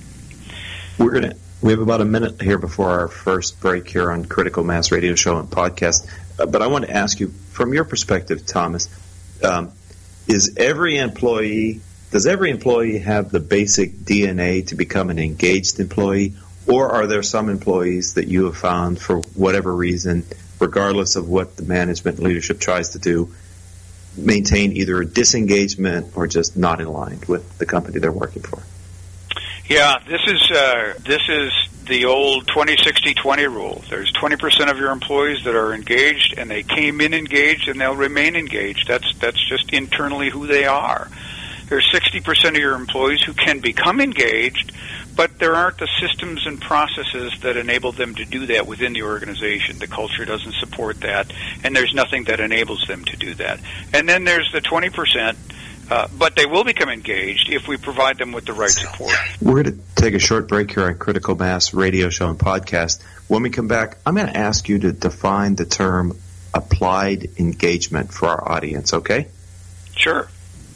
We're 0.97 1.11
gonna. 1.11 1.35
We 1.61 1.71
have 1.71 1.79
about 1.79 2.01
a 2.01 2.05
minute 2.05 2.41
here 2.41 2.57
before 2.57 2.89
our 2.89 3.07
first 3.07 3.59
break 3.61 3.87
here 3.87 4.11
on 4.11 4.25
Critical 4.25 4.63
Mass 4.63 4.91
Radio 4.91 5.13
Show 5.13 5.37
and 5.37 5.47
Podcast. 5.47 6.09
Uh, 6.39 6.47
but 6.47 6.61
I 6.63 6.67
want 6.67 6.85
to 6.85 6.91
ask 6.91 7.19
you, 7.19 7.27
from 7.27 7.71
your 7.71 7.85
perspective, 7.85 8.45
Thomas, 8.47 8.89
um, 9.43 9.71
is 10.27 10.55
every 10.57 10.97
employee 10.97 11.81
does 12.11 12.27
every 12.27 12.51
employee 12.51 12.99
have 12.99 13.31
the 13.31 13.39
basic 13.39 13.93
DNA 13.93 14.67
to 14.67 14.75
become 14.75 15.09
an 15.09 15.17
engaged 15.17 15.79
employee, 15.79 16.35
or 16.67 16.89
are 16.89 17.07
there 17.07 17.23
some 17.23 17.49
employees 17.49 18.15
that 18.15 18.27
you 18.27 18.45
have 18.45 18.57
found, 18.57 18.99
for 18.99 19.19
whatever 19.35 19.75
reason, 19.75 20.23
regardless 20.59 21.15
of 21.15 21.27
what 21.27 21.57
the 21.57 21.63
management 21.63 22.19
leadership 22.19 22.59
tries 22.59 22.89
to 22.89 22.99
do, 22.99 23.33
maintain 24.15 24.73
either 24.73 25.01
a 25.01 25.05
disengagement 25.05 26.15
or 26.15 26.27
just 26.27 26.57
not 26.57 26.81
in 26.81 26.87
line 26.87 27.19
with 27.27 27.57
the 27.57 27.65
company 27.65 27.99
they're 27.99 28.11
working 28.11 28.41
for? 28.41 28.61
Yeah, 29.67 29.99
this 30.07 30.21
is 30.27 30.51
uh, 30.51 30.93
this 31.05 31.21
is 31.29 31.53
the 31.85 32.05
old 32.05 32.45
20-60-20 32.47 33.47
rule. 33.47 33.83
There's 33.89 34.11
20% 34.13 34.69
of 34.69 34.77
your 34.77 34.91
employees 34.91 35.43
that 35.45 35.55
are 35.55 35.73
engaged, 35.73 36.35
and 36.37 36.49
they 36.49 36.63
came 36.63 37.01
in 37.01 37.13
engaged, 37.13 37.67
and 37.67 37.79
they'll 37.79 37.95
remain 37.95 38.35
engaged. 38.35 38.87
That's 38.87 39.13
that's 39.19 39.43
just 39.49 39.73
internally 39.73 40.29
who 40.29 40.45
they 40.45 40.65
are. 40.65 41.09
There's 41.67 41.89
60% 41.89 42.49
of 42.49 42.57
your 42.57 42.75
employees 42.75 43.21
who 43.21 43.33
can 43.33 43.61
become 43.61 44.01
engaged, 44.01 44.73
but 45.15 45.39
there 45.39 45.55
aren't 45.55 45.77
the 45.77 45.87
systems 45.99 46.45
and 46.45 46.59
processes 46.59 47.33
that 47.41 47.57
enable 47.57 47.91
them 47.91 48.15
to 48.15 48.25
do 48.25 48.45
that 48.47 48.67
within 48.67 48.93
the 48.93 49.03
organization. 49.03 49.79
The 49.79 49.87
culture 49.87 50.25
doesn't 50.25 50.55
support 50.55 51.01
that, 51.01 51.31
and 51.63 51.75
there's 51.75 51.93
nothing 51.93 52.25
that 52.25 52.39
enables 52.39 52.85
them 52.87 53.05
to 53.05 53.17
do 53.17 53.33
that. 53.35 53.59
And 53.93 54.07
then 54.07 54.23
there's 54.23 54.51
the 54.51 54.61
20%. 54.61 55.35
Uh, 55.89 56.07
but 56.17 56.37
they 56.37 56.45
will 56.45 56.63
become 56.63 56.87
engaged 56.87 57.49
if 57.49 57.67
we 57.67 57.75
provide 57.75 58.17
them 58.17 58.31
with 58.31 58.45
the 58.45 58.53
right 58.53 58.69
support. 58.69 59.13
We're 59.41 59.63
going 59.63 59.77
to 59.77 59.79
take 59.95 60.13
a 60.13 60.19
short 60.19 60.47
break 60.47 60.71
here 60.71 60.85
on 60.85 60.97
Critical 60.97 61.35
Mass 61.35 61.73
Radio 61.73 62.09
Show 62.09 62.29
and 62.29 62.39
Podcast. 62.39 63.03
When 63.27 63.43
we 63.43 63.49
come 63.49 63.67
back, 63.67 63.97
I'm 64.05 64.15
going 64.15 64.27
to 64.27 64.37
ask 64.37 64.69
you 64.69 64.79
to 64.79 64.93
define 64.93 65.55
the 65.55 65.65
term 65.65 66.17
applied 66.53 67.37
engagement 67.37 68.13
for 68.13 68.29
our 68.29 68.51
audience, 68.53 68.93
okay? 68.93 69.27
Sure. 69.93 70.29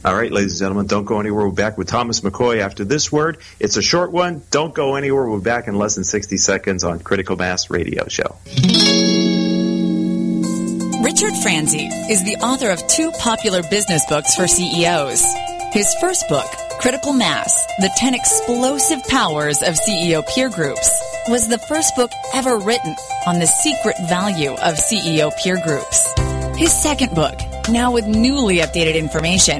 All 0.05 0.13
right, 0.13 0.31
ladies 0.31 0.51
and 0.51 0.59
gentlemen, 0.59 0.85
don't 0.85 1.05
go 1.05 1.19
anywhere. 1.19 1.47
We're 1.47 1.53
back 1.53 1.79
with 1.79 1.88
Thomas 1.88 2.21
McCoy 2.21 2.59
after 2.59 2.85
this 2.85 3.12
word. 3.12 3.39
It's 3.59 3.75
a 3.75 3.81
short 3.81 4.12
one. 4.12 4.43
Don't 4.51 4.71
go 4.71 4.93
anywhere. 4.93 5.27
We're 5.27 5.39
back 5.39 5.67
in 5.67 5.74
less 5.74 5.95
than 5.95 6.03
60 6.03 6.38
seconds 6.38 6.83
on 6.83 7.00
Critical 7.00 7.35
Mass 7.35 7.71
Radio 7.71 8.07
Show. 8.07 8.38
Richard 11.03 11.33
Franzi 11.41 11.88
is 11.88 12.24
the 12.24 12.38
author 12.39 12.69
of 12.69 12.85
two 12.85 13.09
popular 13.13 13.63
business 13.63 14.05
books 14.05 14.35
for 14.35 14.47
CEOs. 14.47 15.25
His 15.74 15.91
first 16.00 16.29
book, 16.29 16.45
Critical 16.79 17.13
Mass, 17.13 17.65
The 17.79 17.89
10 17.97 18.13
Explosive 18.13 19.03
Powers 19.07 19.63
of 19.63 19.74
CEO 19.74 20.24
Peer 20.35 20.51
Groups, 20.51 21.01
was 21.29 21.47
the 21.47 21.57
first 21.57 21.95
book 21.95 22.12
ever 22.35 22.57
written 22.59 22.95
on 23.25 23.39
the 23.39 23.47
secret 23.47 23.95
value 24.07 24.51
of 24.51 24.75
CEO 24.75 25.35
peer 25.43 25.59
groups. 25.63 26.13
His 26.57 26.71
second 26.71 27.15
book, 27.15 27.39
now 27.69 27.91
with 27.91 28.05
newly 28.05 28.57
updated 28.57 28.93
information, 28.93 29.59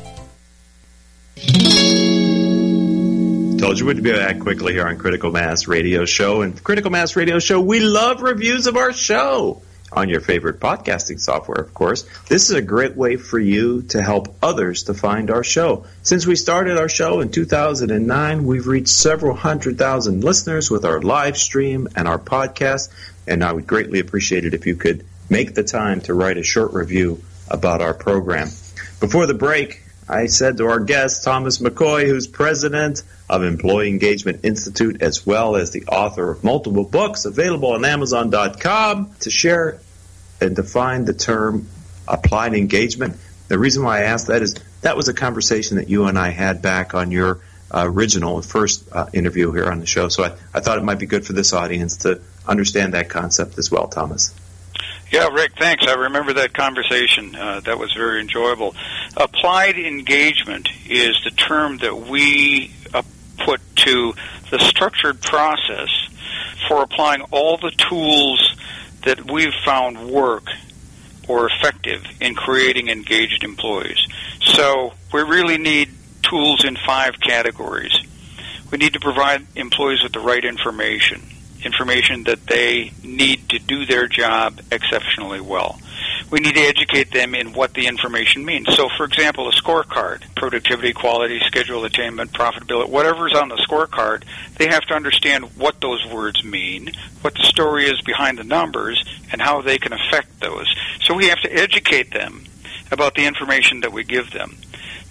You 3.79 3.85
we'd 3.85 4.03
be 4.03 4.11
back 4.11 4.39
quickly 4.39 4.73
here 4.73 4.85
on 4.85 4.97
Critical 4.97 5.31
Mass 5.31 5.65
Radio 5.65 6.03
Show. 6.03 6.41
And 6.41 6.61
Critical 6.61 6.91
Mass 6.91 7.15
Radio 7.15 7.39
Show, 7.39 7.61
we 7.61 7.79
love 7.79 8.21
reviews 8.21 8.67
of 8.67 8.75
our 8.75 8.91
show 8.91 9.61
on 9.93 10.09
your 10.09 10.19
favorite 10.19 10.59
podcasting 10.59 11.21
software, 11.21 11.61
of 11.61 11.73
course. 11.73 12.03
This 12.27 12.49
is 12.49 12.55
a 12.57 12.61
great 12.61 12.97
way 12.97 13.15
for 13.15 13.39
you 13.39 13.83
to 13.83 14.01
help 14.01 14.35
others 14.43 14.83
to 14.83 14.93
find 14.93 15.31
our 15.31 15.43
show. 15.43 15.85
Since 16.03 16.27
we 16.27 16.35
started 16.35 16.77
our 16.77 16.89
show 16.89 17.21
in 17.21 17.31
2009, 17.31 18.45
we've 18.45 18.67
reached 18.67 18.89
several 18.89 19.35
hundred 19.35 19.77
thousand 19.77 20.21
listeners 20.21 20.69
with 20.69 20.83
our 20.83 21.01
live 21.01 21.37
stream 21.37 21.87
and 21.95 22.09
our 22.09 22.19
podcast. 22.19 22.89
And 23.25 23.41
I 23.41 23.53
would 23.53 23.67
greatly 23.67 23.99
appreciate 23.99 24.43
it 24.43 24.53
if 24.53 24.67
you 24.67 24.75
could 24.75 25.05
make 25.29 25.55
the 25.55 25.63
time 25.63 26.01
to 26.01 26.13
write 26.13 26.37
a 26.37 26.43
short 26.43 26.73
review 26.73 27.23
about 27.49 27.81
our 27.81 27.93
program. 27.93 28.49
Before 28.99 29.27
the 29.27 29.33
break, 29.33 29.80
I 30.11 30.25
said 30.25 30.57
to 30.57 30.67
our 30.67 30.81
guest, 30.81 31.23
Thomas 31.23 31.59
McCoy, 31.59 32.05
who's 32.05 32.27
president 32.27 33.01
of 33.29 33.43
Employee 33.43 33.87
Engagement 33.87 34.41
Institute, 34.43 35.01
as 35.01 35.25
well 35.25 35.55
as 35.55 35.71
the 35.71 35.85
author 35.85 36.31
of 36.31 36.43
multiple 36.43 36.83
books 36.83 37.23
available 37.23 37.71
on 37.71 37.85
Amazon.com, 37.85 39.15
to 39.21 39.29
share 39.29 39.79
and 40.41 40.53
define 40.53 41.05
the 41.05 41.13
term 41.13 41.69
applied 42.09 42.55
engagement. 42.55 43.15
The 43.47 43.57
reason 43.57 43.83
why 43.83 43.99
I 43.99 44.01
asked 44.03 44.27
that 44.27 44.41
is 44.41 44.55
that 44.81 44.97
was 44.97 45.07
a 45.07 45.13
conversation 45.13 45.77
that 45.77 45.89
you 45.89 46.05
and 46.05 46.19
I 46.19 46.29
had 46.29 46.61
back 46.61 46.93
on 46.93 47.11
your 47.11 47.39
uh, 47.73 47.83
original 47.85 48.41
first 48.41 48.89
uh, 48.91 49.05
interview 49.13 49.53
here 49.53 49.71
on 49.71 49.79
the 49.79 49.85
show. 49.85 50.09
So 50.09 50.25
I, 50.25 50.35
I 50.53 50.59
thought 50.59 50.77
it 50.77 50.83
might 50.83 50.99
be 50.99 51.05
good 51.05 51.25
for 51.25 51.31
this 51.31 51.53
audience 51.53 51.97
to 51.97 52.21
understand 52.45 52.95
that 52.95 53.07
concept 53.07 53.57
as 53.57 53.71
well, 53.71 53.87
Thomas. 53.87 54.33
Yeah, 55.11 55.27
Rick, 55.27 55.57
thanks. 55.59 55.85
I 55.87 55.95
remember 55.95 56.31
that 56.33 56.53
conversation. 56.53 57.35
Uh, 57.35 57.59
that 57.65 57.77
was 57.77 57.93
very 57.93 58.21
enjoyable. 58.21 58.73
Applied 59.17 59.77
engagement 59.77 60.69
is 60.87 61.21
the 61.25 61.31
term 61.31 61.79
that 61.79 61.97
we 61.97 62.71
uh, 62.93 63.03
put 63.37 63.59
to 63.75 64.13
the 64.51 64.59
structured 64.59 65.21
process 65.21 65.89
for 66.65 66.81
applying 66.81 67.23
all 67.23 67.57
the 67.57 67.71
tools 67.71 68.55
that 69.03 69.29
we've 69.29 69.53
found 69.65 70.09
work 70.09 70.45
or 71.27 71.49
effective 71.49 72.05
in 72.21 72.33
creating 72.33 72.87
engaged 72.87 73.43
employees. 73.43 73.99
So 74.39 74.93
we 75.11 75.23
really 75.23 75.57
need 75.57 75.89
tools 76.23 76.63
in 76.63 76.77
five 76.85 77.19
categories. 77.19 77.99
We 78.71 78.77
need 78.77 78.93
to 78.93 79.01
provide 79.01 79.45
employees 79.57 80.03
with 80.03 80.13
the 80.13 80.21
right 80.21 80.43
information 80.45 81.21
information 81.65 82.23
that 82.25 82.45
they 82.47 82.91
need 83.03 83.49
to 83.49 83.59
do 83.59 83.85
their 83.85 84.07
job 84.07 84.59
exceptionally 84.71 85.41
well. 85.41 85.79
We 86.29 86.39
need 86.39 86.55
to 86.55 86.61
educate 86.61 87.11
them 87.11 87.35
in 87.35 87.53
what 87.53 87.73
the 87.73 87.87
information 87.87 88.45
means. 88.45 88.73
So, 88.75 88.87
for 88.95 89.05
example, 89.05 89.49
a 89.49 89.51
scorecard, 89.51 90.23
productivity, 90.35 90.93
quality, 90.93 91.39
schedule 91.45 91.83
attainment, 91.83 92.31
profitability, 92.31 92.89
whatever's 92.89 93.33
on 93.33 93.49
the 93.49 93.57
scorecard, 93.57 94.23
they 94.57 94.67
have 94.67 94.83
to 94.83 94.93
understand 94.93 95.57
what 95.57 95.81
those 95.81 96.05
words 96.05 96.43
mean, 96.43 96.91
what 97.21 97.35
the 97.35 97.43
story 97.43 97.85
is 97.85 97.99
behind 98.01 98.37
the 98.37 98.43
numbers, 98.43 99.03
and 99.31 99.41
how 99.41 99.61
they 99.61 99.77
can 99.77 99.93
affect 99.93 100.39
those. 100.39 100.73
So 101.01 101.15
we 101.15 101.27
have 101.27 101.41
to 101.41 101.53
educate 101.53 102.11
them 102.11 102.45
about 102.91 103.15
the 103.15 103.25
information 103.25 103.81
that 103.81 103.91
we 103.91 104.03
give 104.03 104.31
them 104.31 104.57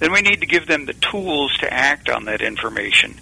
then 0.01 0.13
we 0.13 0.23
need 0.23 0.41
to 0.41 0.47
give 0.47 0.67
them 0.67 0.87
the 0.87 0.95
tools 0.95 1.57
to 1.59 1.73
act 1.73 2.09
on 2.09 2.25
that 2.25 2.41
information. 2.41 3.15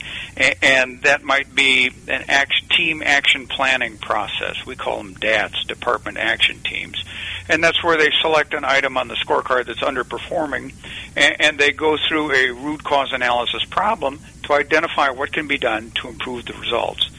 And 0.62 1.02
that 1.02 1.22
might 1.24 1.52
be 1.54 1.90
an 2.06 2.24
action, 2.28 2.67
team 2.78 3.02
action 3.04 3.48
planning 3.48 3.98
process. 3.98 4.64
We 4.64 4.76
call 4.76 4.98
them 4.98 5.14
DATs, 5.14 5.64
Department 5.64 6.16
Action 6.16 6.60
Teams. 6.60 7.02
And 7.48 7.62
that's 7.62 7.82
where 7.82 7.96
they 7.96 8.10
select 8.22 8.54
an 8.54 8.64
item 8.64 8.96
on 8.96 9.08
the 9.08 9.16
scorecard 9.16 9.66
that's 9.66 9.80
underperforming 9.80 10.72
and 11.16 11.58
they 11.58 11.72
go 11.72 11.96
through 12.08 12.32
a 12.32 12.52
root 12.52 12.84
cause 12.84 13.12
analysis 13.12 13.64
problem 13.64 14.20
to 14.44 14.52
identify 14.52 15.10
what 15.10 15.32
can 15.32 15.48
be 15.48 15.58
done 15.58 15.90
to 15.96 16.08
improve 16.08 16.44
the 16.44 16.52
results. 16.52 17.10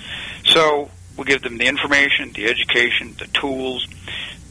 So 0.45 0.89
we 1.17 1.25
give 1.25 1.41
them 1.41 1.57
the 1.57 1.67
information, 1.67 2.31
the 2.31 2.45
education, 2.45 3.15
the 3.19 3.27
tools. 3.27 3.85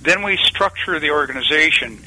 Then 0.02 0.22
we 0.22 0.36
structure 0.36 1.00
the 1.00 1.10
organization 1.10 2.00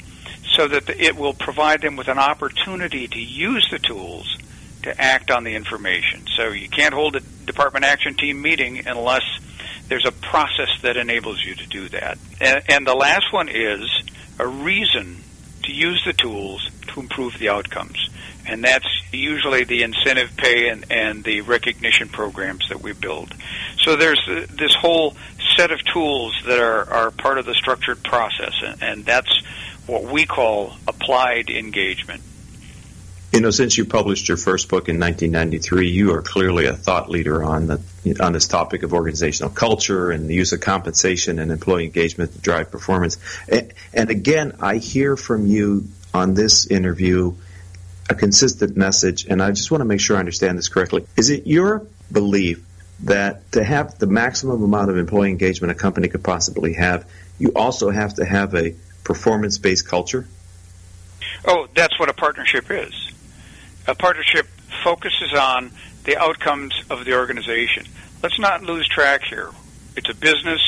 so 0.54 0.68
that 0.68 0.88
it 0.88 1.16
will 1.16 1.34
provide 1.34 1.80
them 1.80 1.96
with 1.96 2.06
an 2.06 2.18
opportunity 2.18 3.08
to 3.08 3.18
use 3.18 3.66
the 3.70 3.80
tools 3.80 4.38
to 4.82 5.00
act 5.00 5.30
on 5.30 5.44
the 5.44 5.54
information. 5.54 6.24
So 6.36 6.48
you 6.48 6.68
can't 6.68 6.94
hold 6.94 7.16
a 7.16 7.20
department 7.20 7.84
action 7.84 8.14
team 8.14 8.42
meeting 8.42 8.86
unless 8.86 9.22
there's 9.88 10.06
a 10.06 10.12
process 10.12 10.70
that 10.82 10.96
enables 10.96 11.42
you 11.44 11.54
to 11.54 11.66
do 11.66 11.88
that. 11.90 12.18
And, 12.40 12.62
and 12.68 12.86
the 12.86 12.94
last 12.94 13.32
one 13.32 13.48
is 13.48 13.88
a 14.38 14.46
reason 14.46 15.22
to 15.64 15.72
use 15.72 16.02
the 16.04 16.12
tools 16.12 16.68
to 16.88 17.00
improve 17.00 17.38
the 17.38 17.48
outcomes. 17.48 18.08
And 18.46 18.64
that's 18.64 18.86
usually 19.12 19.64
the 19.64 19.82
incentive 19.82 20.36
pay 20.36 20.68
and, 20.68 20.84
and 20.90 21.22
the 21.22 21.42
recognition 21.42 22.08
programs 22.08 22.68
that 22.70 22.82
we 22.82 22.92
build. 22.92 23.32
So 23.82 23.96
there's 23.96 24.20
this 24.26 24.74
whole 24.74 25.16
set 25.56 25.70
of 25.70 25.78
tools 25.92 26.34
that 26.46 26.58
are, 26.58 26.90
are 26.90 27.10
part 27.10 27.38
of 27.38 27.46
the 27.46 27.54
structured 27.54 28.02
process, 28.02 28.54
and, 28.64 28.82
and 28.82 29.04
that's 29.04 29.42
what 29.86 30.04
we 30.04 30.26
call 30.26 30.74
applied 30.88 31.50
engagement. 31.50 32.22
You 33.32 33.40
know, 33.40 33.50
since 33.50 33.78
you 33.78 33.86
published 33.86 34.28
your 34.28 34.36
first 34.36 34.68
book 34.68 34.90
in 34.90 35.00
1993, 35.00 35.88
you 35.88 36.12
are 36.12 36.20
clearly 36.20 36.66
a 36.66 36.74
thought 36.74 37.08
leader 37.08 37.42
on 37.42 37.66
the 37.66 37.80
on 38.20 38.34
this 38.34 38.46
topic 38.46 38.82
of 38.82 38.92
organizational 38.92 39.50
culture 39.50 40.10
and 40.10 40.28
the 40.28 40.34
use 40.34 40.52
of 40.52 40.60
compensation 40.60 41.38
and 41.38 41.50
employee 41.50 41.84
engagement 41.84 42.34
to 42.34 42.38
drive 42.40 42.70
performance. 42.70 43.16
And, 43.48 43.72
and 43.94 44.10
again, 44.10 44.56
I 44.60 44.76
hear 44.76 45.16
from 45.16 45.46
you 45.46 45.88
on 46.12 46.34
this 46.34 46.66
interview 46.66 47.32
a 48.10 48.14
consistent 48.14 48.76
message, 48.76 49.24
and 49.24 49.42
I 49.42 49.50
just 49.52 49.70
want 49.70 49.80
to 49.80 49.86
make 49.86 50.00
sure 50.00 50.16
I 50.16 50.20
understand 50.20 50.58
this 50.58 50.68
correctly. 50.68 51.06
Is 51.16 51.30
it 51.30 51.46
your 51.46 51.86
belief 52.10 52.62
that 53.04 53.50
to 53.52 53.64
have 53.64 53.98
the 53.98 54.06
maximum 54.06 54.62
amount 54.62 54.90
of 54.90 54.98
employee 54.98 55.30
engagement 55.30 55.70
a 55.70 55.74
company 55.74 56.08
could 56.08 56.22
possibly 56.22 56.74
have, 56.74 57.08
you 57.38 57.52
also 57.56 57.88
have 57.88 58.12
to 58.14 58.26
have 58.26 58.54
a 58.54 58.74
performance 59.04 59.56
based 59.56 59.88
culture? 59.88 60.26
Oh, 61.46 61.66
that's 61.74 61.98
what 61.98 62.10
a 62.10 62.12
partnership 62.12 62.70
is. 62.70 63.11
A 63.86 63.94
partnership 63.94 64.46
focuses 64.84 65.32
on 65.34 65.70
the 66.04 66.16
outcomes 66.16 66.74
of 66.90 67.04
the 67.04 67.14
organization. 67.14 67.86
Let's 68.22 68.38
not 68.38 68.62
lose 68.62 68.86
track 68.88 69.22
here. 69.24 69.50
It's 69.96 70.08
a 70.08 70.14
business. 70.14 70.60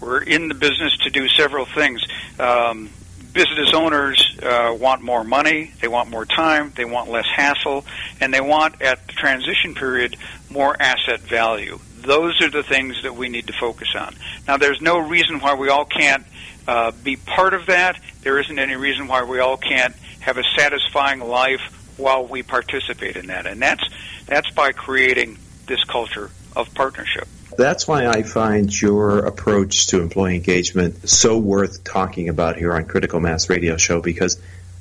We're 0.00 0.22
in 0.22 0.48
the 0.48 0.54
business 0.54 0.96
to 1.02 1.10
do 1.10 1.28
several 1.28 1.66
things. 1.66 2.04
Um, 2.38 2.90
business 3.32 3.72
owners 3.74 4.38
uh, 4.42 4.76
want 4.78 5.02
more 5.02 5.24
money, 5.24 5.72
they 5.80 5.88
want 5.88 6.10
more 6.10 6.26
time, 6.26 6.72
they 6.76 6.84
want 6.84 7.10
less 7.10 7.26
hassle, 7.34 7.84
and 8.20 8.32
they 8.32 8.40
want 8.40 8.82
at 8.82 9.06
the 9.06 9.12
transition 9.12 9.74
period 9.74 10.16
more 10.50 10.76
asset 10.80 11.20
value. 11.20 11.78
Those 12.00 12.40
are 12.42 12.50
the 12.50 12.62
things 12.62 13.02
that 13.04 13.14
we 13.14 13.28
need 13.28 13.46
to 13.46 13.52
focus 13.52 13.94
on. 13.94 14.14
Now, 14.46 14.56
there's 14.56 14.80
no 14.80 14.98
reason 14.98 15.40
why 15.40 15.54
we 15.54 15.68
all 15.68 15.84
can't 15.84 16.24
uh, 16.66 16.90
be 16.90 17.16
part 17.16 17.54
of 17.54 17.66
that. 17.66 17.98
There 18.22 18.38
isn't 18.38 18.58
any 18.58 18.76
reason 18.76 19.06
why 19.06 19.22
we 19.22 19.38
all 19.38 19.56
can't 19.56 19.94
have 20.20 20.36
a 20.36 20.44
satisfying 20.56 21.20
life 21.20 21.60
while 21.96 22.26
we 22.26 22.42
participate 22.42 23.16
in 23.16 23.26
that, 23.26 23.46
and 23.46 23.60
that's 23.60 23.84
that's 24.26 24.50
by 24.50 24.72
creating 24.72 25.38
this 25.66 25.84
culture 25.84 26.30
of 26.54 26.72
partnership. 26.74 27.28
That's 27.56 27.86
why 27.86 28.06
I 28.06 28.22
find 28.22 28.80
your 28.80 29.18
approach 29.26 29.88
to 29.88 30.00
employee 30.00 30.36
engagement 30.36 31.08
so 31.08 31.38
worth 31.38 31.84
talking 31.84 32.28
about 32.28 32.56
here 32.56 32.72
on 32.72 32.86
Critical 32.86 33.20
Mass 33.20 33.50
Radio 33.50 33.76
Show 33.76 34.00
because 34.00 34.40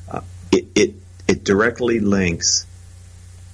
uh, 0.10 0.22
it, 0.52 0.68
it 0.76 0.96
it 1.28 1.44
directly 1.44 2.00
links 2.00 2.66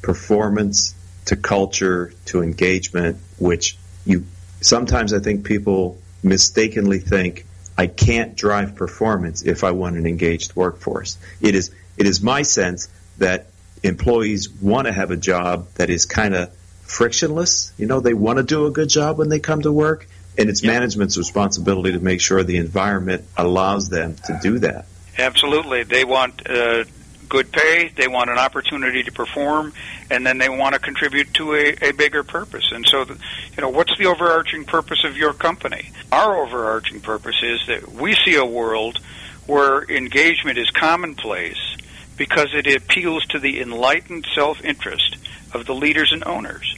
performance 0.02 0.94
to 1.26 1.36
culture 1.36 2.14
to 2.26 2.42
engagement, 2.42 3.18
which 3.40 3.78
you 4.06 4.26
sometimes 4.62 5.14
I 5.14 5.20
think 5.20 5.46
people 5.46 5.98
mistakenly 6.24 7.00
think 7.00 7.46
I 7.78 7.88
can't 7.88 8.36
drive 8.36 8.76
performance 8.76 9.44
if 9.44 9.64
I 9.64 9.72
want 9.72 9.98
an 9.98 10.06
engaged 10.06 10.56
workforce. 10.56 11.18
It 11.42 11.56
is 11.56 11.72
it 11.98 12.08
is 12.08 12.22
my 12.22 12.44
sense 12.44 12.88
that 13.18 13.48
employees 13.84 14.50
want 14.50 14.88
to 14.88 14.94
have 14.94 15.12
a 15.12 15.18
job 15.18 15.68
that 15.76 15.90
is 15.90 16.06
kind 16.06 16.36
of 16.36 16.54
frictionless. 16.82 17.72
You 17.78 17.86
know, 17.86 18.00
they 18.00 18.14
want 18.14 18.38
to 18.38 18.44
do 18.44 18.66
a 18.66 18.72
good 18.72 18.90
job 18.90 19.18
when 19.18 19.30
they 19.30 19.40
come 19.40 19.62
to 19.62 19.72
work, 19.72 20.08
and 20.38 20.50
it's 20.50 20.64
yep. 20.64 20.74
management's 20.74 21.18
responsibility 21.18 21.94
to 21.94 22.00
make 22.00 22.22
sure 22.22 22.44
the 22.44 22.58
environment 22.58 23.26
allows 23.36 23.90
them 23.90 24.16
to 24.26 24.40
do 24.42 24.60
that. 24.60 24.86
Absolutely. 25.18 25.84
They 25.84 26.06
want 26.06 26.48
uh, 26.48 26.86
good 27.28 27.52
pay, 27.52 27.90
they 27.96 28.08
want 28.08 28.30
an 28.30 28.38
opportunity 28.38 29.04
to 29.04 29.12
perform, 29.12 29.74
and 30.10 30.26
then 30.26 30.38
they 30.38 30.50
want 30.50 30.74
to 30.74 30.80
contribute 30.80 31.34
to 31.36 31.54
a, 31.54 31.90
a 31.90 31.92
bigger 31.92 32.24
purpose. 32.24 32.72
And 32.72 32.86
so, 32.88 33.04
the, 33.04 33.14
you 33.56 33.62
know, 33.62 33.70
what's 33.70 33.98
the 33.98 34.06
overarching 34.06 34.66
purpose 34.66 35.04
of 35.04 35.18
your 35.18 35.34
company? 35.34 35.92
Our 36.12 36.46
overarching 36.46 37.02
purpose 37.02 37.42
is 37.44 37.66
that 37.68 37.92
we 37.92 38.16
see 38.26 38.36
a 38.36 38.46
world 38.46 39.00
where 39.46 39.84
engagement 39.84 40.58
is 40.58 40.70
commonplace 40.72 41.78
because 42.18 42.54
it 42.54 42.68
appeals 42.76 43.26
to 43.28 43.40
the 43.40 43.62
enlightened 43.62 44.26
self 44.34 44.64
interest 44.64 45.18
of 45.54 45.66
the 45.66 45.74
leaders 45.74 46.12
and 46.12 46.24
owners. 46.26 46.76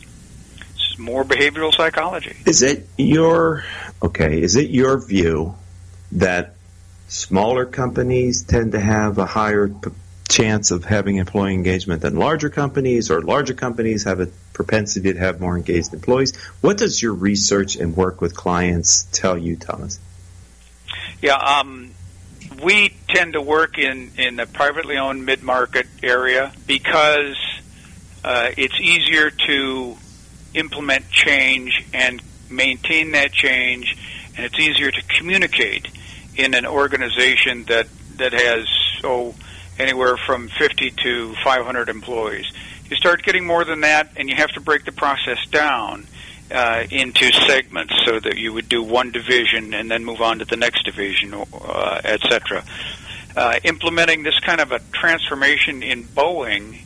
It's 0.76 1.00
more 1.00 1.24
behavioral 1.24 1.74
psychology. 1.74 2.36
Is 2.46 2.62
it 2.62 2.88
your 2.98 3.64
okay? 4.02 4.42
Is 4.42 4.56
it 4.56 4.70
your 4.70 4.98
view 4.98 5.56
that 6.14 6.56
smaller 7.08 7.66
companies 7.66 8.44
tend 8.44 8.74
to 8.74 8.80
have 8.80 9.18
a 9.18 9.26
higher 9.26 9.68
p- 9.68 9.92
chance 10.28 10.70
of 10.70 10.86
having 10.86 11.16
employee 11.16 11.56
engagement 11.56 12.02
than 12.04 12.16
larger 12.16 12.50
companies, 12.50 13.10
or 13.10 13.22
larger 13.22 13.56
companies 13.56 14.04
have 14.04 14.20
a 14.20 14.28
propensity 14.54 15.14
to 15.14 15.20
have 15.20 15.42
more 15.42 15.58
engaged 15.58 15.94
employees? 15.94 16.36
What 16.62 16.78
does 16.78 17.02
your 17.02 17.14
research 17.14 17.76
and 17.76 17.96
work 17.96 18.22
with 18.22 18.36
clients 18.36 19.08
tell 19.12 19.38
you, 19.38 19.56
Thomas? 19.56 20.00
Yeah, 21.22 21.36
um, 21.36 21.92
we 22.62 22.94
tend 23.08 23.34
to 23.34 23.42
work 23.42 23.78
in 23.78 24.12
in 24.18 24.36
the 24.36 24.46
privately 24.46 24.98
owned 24.98 25.26
mid 25.26 25.44
market 25.44 25.88
area 26.04 26.52
because 26.68 27.38
uh, 28.24 28.50
it's 28.58 28.80
easier 28.80 29.30
to 29.30 29.98
implement 30.54 31.10
change 31.10 31.86
and 31.94 32.22
maintain 32.50 33.12
that 33.12 33.32
change, 33.32 33.96
and 34.36 34.46
it's 34.46 34.60
easier 34.60 34.92
to 34.92 35.02
communicate 35.04 35.88
in 36.36 36.54
an 36.54 36.66
organization 36.66 37.66
that 37.66 37.88
that 38.18 38.34
has 38.34 38.68
oh 39.04 39.34
anywhere 39.78 40.18
from 40.18 40.50
50 40.50 40.92
to 40.92 41.36
500 41.44 41.90
employees. 41.90 42.52
You 42.90 42.98
start 42.98 43.24
getting 43.24 43.46
more 43.46 43.64
than 43.64 43.82
that, 43.82 44.10
and 44.18 44.30
you 44.30 44.36
have 44.36 44.50
to 44.52 44.62
break 44.62 44.84
the 44.84 44.92
process 44.92 45.38
down 45.52 46.06
uh, 46.52 46.84
into 46.90 47.32
segments 47.48 47.94
so 48.06 48.20
that 48.20 48.38
you 48.38 48.54
would 48.54 48.70
do 48.70 48.82
one 48.82 49.12
division 49.12 49.74
and 49.74 49.90
then 49.90 50.04
move 50.04 50.22
on 50.22 50.40
to 50.40 50.46
the 50.46 50.58
next 50.58 50.84
division, 50.86 51.34
uh, 51.34 52.02
etc. 52.04 52.64
Uh, 53.36 53.60
implementing 53.64 54.24
this 54.24 54.40
kind 54.40 54.60
of 54.60 54.72
a 54.72 54.80
transformation 54.92 55.84
in 55.84 56.04
Boeing 56.04 56.80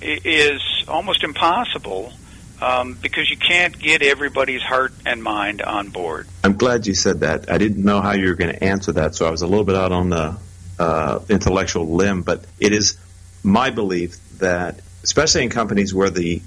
is 0.00 0.60
almost 0.88 1.22
impossible 1.22 2.12
um, 2.60 2.94
because 2.94 3.28
you 3.28 3.36
can't 3.36 3.78
get 3.78 4.02
everybody's 4.02 4.62
heart 4.62 4.92
and 5.04 5.22
mind 5.22 5.62
on 5.62 5.90
board. 5.90 6.28
I'm 6.44 6.56
glad 6.56 6.86
you 6.86 6.94
said 6.94 7.20
that. 7.20 7.50
I 7.50 7.58
didn't 7.58 7.84
know 7.84 8.00
how 8.00 8.12
you 8.12 8.28
were 8.28 8.34
going 8.34 8.52
to 8.52 8.64
answer 8.64 8.92
that, 8.92 9.14
so 9.14 9.26
I 9.26 9.30
was 9.30 9.42
a 9.42 9.46
little 9.46 9.64
bit 9.64 9.74
out 9.74 9.92
on 9.92 10.10
the 10.10 10.38
uh, 10.78 11.20
intellectual 11.28 11.94
limb. 11.94 12.22
But 12.22 12.44
it 12.58 12.72
is 12.72 12.96
my 13.42 13.70
belief 13.70 14.16
that, 14.38 14.80
especially 15.02 15.42
in 15.44 15.50
companies 15.50 15.92
where 15.92 16.10
the 16.10 16.40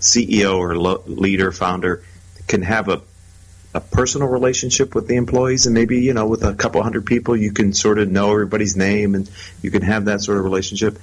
CEO 0.00 0.58
or 0.58 0.76
lo- 0.76 1.02
leader, 1.06 1.52
founder 1.52 2.02
can 2.50 2.62
have 2.62 2.88
a 2.88 3.00
a 3.72 3.80
personal 3.80 4.26
relationship 4.26 4.96
with 4.96 5.06
the 5.06 5.14
employees 5.14 5.66
and 5.66 5.74
maybe 5.74 6.00
you 6.00 6.12
know 6.12 6.26
with 6.26 6.42
a 6.42 6.54
couple 6.54 6.82
hundred 6.82 7.06
people 7.06 7.36
you 7.36 7.52
can 7.52 7.72
sort 7.72 7.98
of 7.98 8.10
know 8.10 8.32
everybody's 8.32 8.76
name 8.76 9.14
and 9.14 9.30
you 9.62 9.70
can 9.70 9.82
have 9.82 10.06
that 10.06 10.20
sort 10.20 10.36
of 10.38 10.42
relationship 10.42 10.98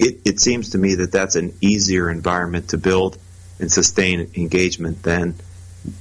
it, 0.00 0.20
it 0.24 0.40
seems 0.40 0.70
to 0.70 0.78
me 0.78 0.96
that 0.96 1.12
that's 1.12 1.36
an 1.36 1.52
easier 1.60 2.10
environment 2.10 2.70
to 2.70 2.78
build 2.78 3.18
and 3.58 3.70
sustain 3.70 4.30
engagement 4.34 5.02
than 5.02 5.34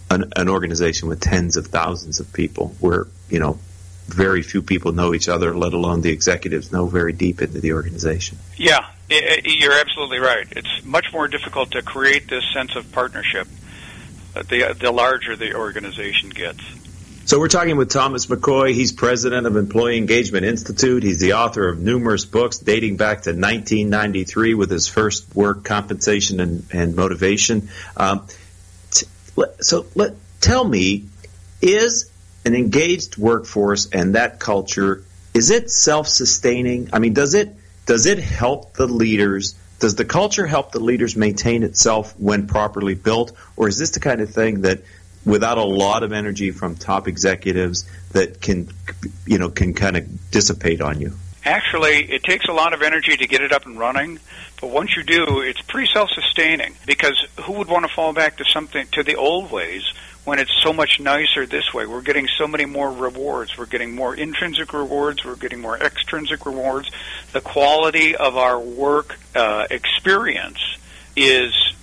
an, 0.09 0.31
an 0.35 0.49
organization 0.49 1.09
with 1.09 1.19
tens 1.19 1.57
of 1.57 1.67
thousands 1.67 2.19
of 2.19 2.31
people 2.31 2.69
where, 2.79 3.07
you 3.29 3.39
know, 3.39 3.59
very 4.07 4.41
few 4.41 4.61
people 4.61 4.93
know 4.93 5.13
each 5.13 5.29
other, 5.29 5.55
let 5.55 5.73
alone 5.73 6.01
the 6.01 6.11
executives 6.11 6.71
know 6.71 6.87
very 6.87 7.13
deep 7.13 7.41
into 7.41 7.59
the 7.59 7.73
organization. 7.73 8.37
Yeah, 8.55 8.87
you're 9.09 9.73
absolutely 9.73 10.19
right. 10.19 10.47
It's 10.51 10.83
much 10.83 11.11
more 11.13 11.27
difficult 11.27 11.71
to 11.71 11.81
create 11.81 12.27
this 12.27 12.43
sense 12.53 12.75
of 12.75 12.91
partnership 12.91 13.47
the, 14.33 14.75
the 14.79 14.91
larger 14.91 15.35
the 15.35 15.55
organization 15.55 16.29
gets. 16.29 16.63
So 17.29 17.37
we're 17.37 17.47
talking 17.47 17.77
with 17.77 17.91
Thomas 17.91 18.25
McCoy. 18.25 18.73
He's 18.73 18.91
president 18.91 19.45
of 19.45 19.55
Employee 19.55 19.97
Engagement 19.97 20.45
Institute. 20.45 21.03
He's 21.03 21.19
the 21.19 21.33
author 21.33 21.69
of 21.69 21.79
numerous 21.79 22.25
books 22.25 22.57
dating 22.57 22.97
back 22.97 23.21
to 23.21 23.29
1993 23.29 24.55
with 24.55 24.71
his 24.71 24.87
first 24.87 25.35
work, 25.35 25.63
Compensation 25.63 26.39
and, 26.39 26.65
and 26.73 26.95
Motivation. 26.95 27.69
Um, 27.95 28.25
t- 28.89 29.05
so 29.59 29.85
let, 29.93 30.15
tell 30.41 30.63
me, 30.63 31.05
is 31.61 32.09
an 32.45 32.55
engaged 32.55 33.17
workforce 33.17 33.87
and 33.91 34.15
that 34.15 34.39
culture, 34.39 35.03
is 35.35 35.51
it 35.51 35.69
self-sustaining? 35.69 36.89
I 36.93 36.97
mean, 36.97 37.13
does 37.13 37.35
it, 37.35 37.55
does 37.85 38.07
it 38.07 38.17
help 38.17 38.73
the 38.73 38.87
leaders 38.87 39.53
does 39.79 39.95
the 39.95 40.05
culture 40.05 40.45
help 40.45 40.71
the 40.71 40.79
leaders 40.79 41.15
maintain 41.15 41.63
itself 41.63 42.13
when 42.19 42.47
properly 42.47 42.95
built, 42.95 43.31
or 43.55 43.67
is 43.67 43.77
this 43.77 43.91
the 43.91 43.99
kind 43.99 44.21
of 44.21 44.29
thing 44.29 44.61
that 44.61 44.81
without 45.25 45.57
a 45.57 45.63
lot 45.63 46.03
of 46.03 46.11
energy 46.11 46.51
from 46.51 46.75
top 46.75 47.07
executives 47.07 47.89
that 48.11 48.41
can, 48.41 48.69
you 49.25 49.37
know, 49.37 49.49
can 49.49 49.73
kind 49.73 49.97
of 49.97 50.31
dissipate 50.31 50.81
on 50.81 50.99
you? 50.99 51.13
Actually, 51.45 52.11
it 52.11 52.23
takes 52.23 52.45
a 52.45 52.53
lot 52.53 52.73
of 52.73 52.81
energy 52.81 53.15
to 53.15 53.27
get 53.27 53.41
it 53.41 53.51
up 53.51 53.65
and 53.65 53.79
running, 53.79 54.19
but 54.59 54.69
once 54.69 54.95
you 54.95 55.03
do, 55.03 55.39
it's 55.41 55.61
pretty 55.61 55.89
self-sustaining 55.93 56.75
because 56.85 57.25
who 57.43 57.53
would 57.53 57.67
want 57.67 57.87
to 57.87 57.93
fall 57.93 58.13
back 58.13 58.37
to 58.37 58.45
something 58.45 58.85
to 58.91 59.03
the 59.03 59.15
old 59.15 59.49
ways 59.51 59.93
when 60.29 60.37
it's 60.37 60.61
so 60.61 60.71
much 60.71 60.99
nicer 60.99 61.47
this 61.47 61.73
way? 61.73 61.87
We're 61.87 62.03
getting 62.03 62.27
so 62.37 62.47
many 62.47 62.65
more 62.65 62.91
rewards. 62.91 63.57
We're 63.57 63.65
getting 63.65 63.95
more 63.95 64.13
intrinsic 64.13 64.71
rewards. 64.73 65.25
We're 65.25 65.35
getting 65.35 65.59
more 65.59 65.75
extrinsic 65.75 66.45
rewards. 66.45 66.91
The 67.33 67.41
quality 67.41 68.15
of 68.15 68.37
our 68.37 68.59
work 68.59 69.17
uh, 69.35 69.65
experience 69.71 70.59
is 71.15 71.73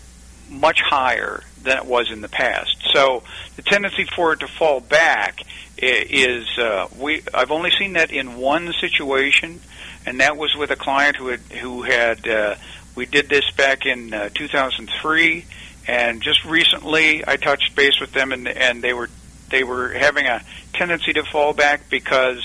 much 0.48 0.80
higher 0.80 1.42
than 1.64 1.78
it 1.78 1.86
was 1.86 2.12
in 2.12 2.20
the 2.20 2.28
past. 2.28 2.76
So 2.92 3.24
the 3.56 3.62
tendency 3.62 4.04
for 4.04 4.34
it 4.34 4.40
to 4.40 4.46
fall 4.46 4.78
back 4.78 5.40
is 5.76 6.46
uh, 6.56 6.86
we. 6.96 7.22
I've 7.34 7.50
only 7.50 7.72
seen 7.76 7.94
that 7.94 8.12
in 8.12 8.36
one 8.36 8.72
situation, 8.80 9.60
and 10.06 10.20
that 10.20 10.36
was 10.36 10.54
with 10.54 10.70
a 10.70 10.76
client 10.76 11.16
who 11.16 11.28
had 11.28 11.40
who 11.40 11.82
had. 11.82 12.28
Uh, 12.28 12.54
we 12.94 13.06
did 13.06 13.28
this 13.28 13.50
back 13.50 13.84
in 13.84 14.14
uh, 14.14 14.30
2003, 14.32 15.44
and 15.86 16.22
just 16.22 16.44
recently 16.44 17.26
I 17.26 17.36
touched 17.36 17.74
base 17.76 18.00
with 18.00 18.12
them, 18.12 18.32
and 18.32 18.48
and 18.48 18.82
they 18.82 18.92
were 18.92 19.08
they 19.50 19.64
were 19.64 19.90
having 19.90 20.26
a 20.26 20.42
tendency 20.72 21.12
to 21.14 21.24
fall 21.24 21.52
back 21.52 21.88
because 21.88 22.42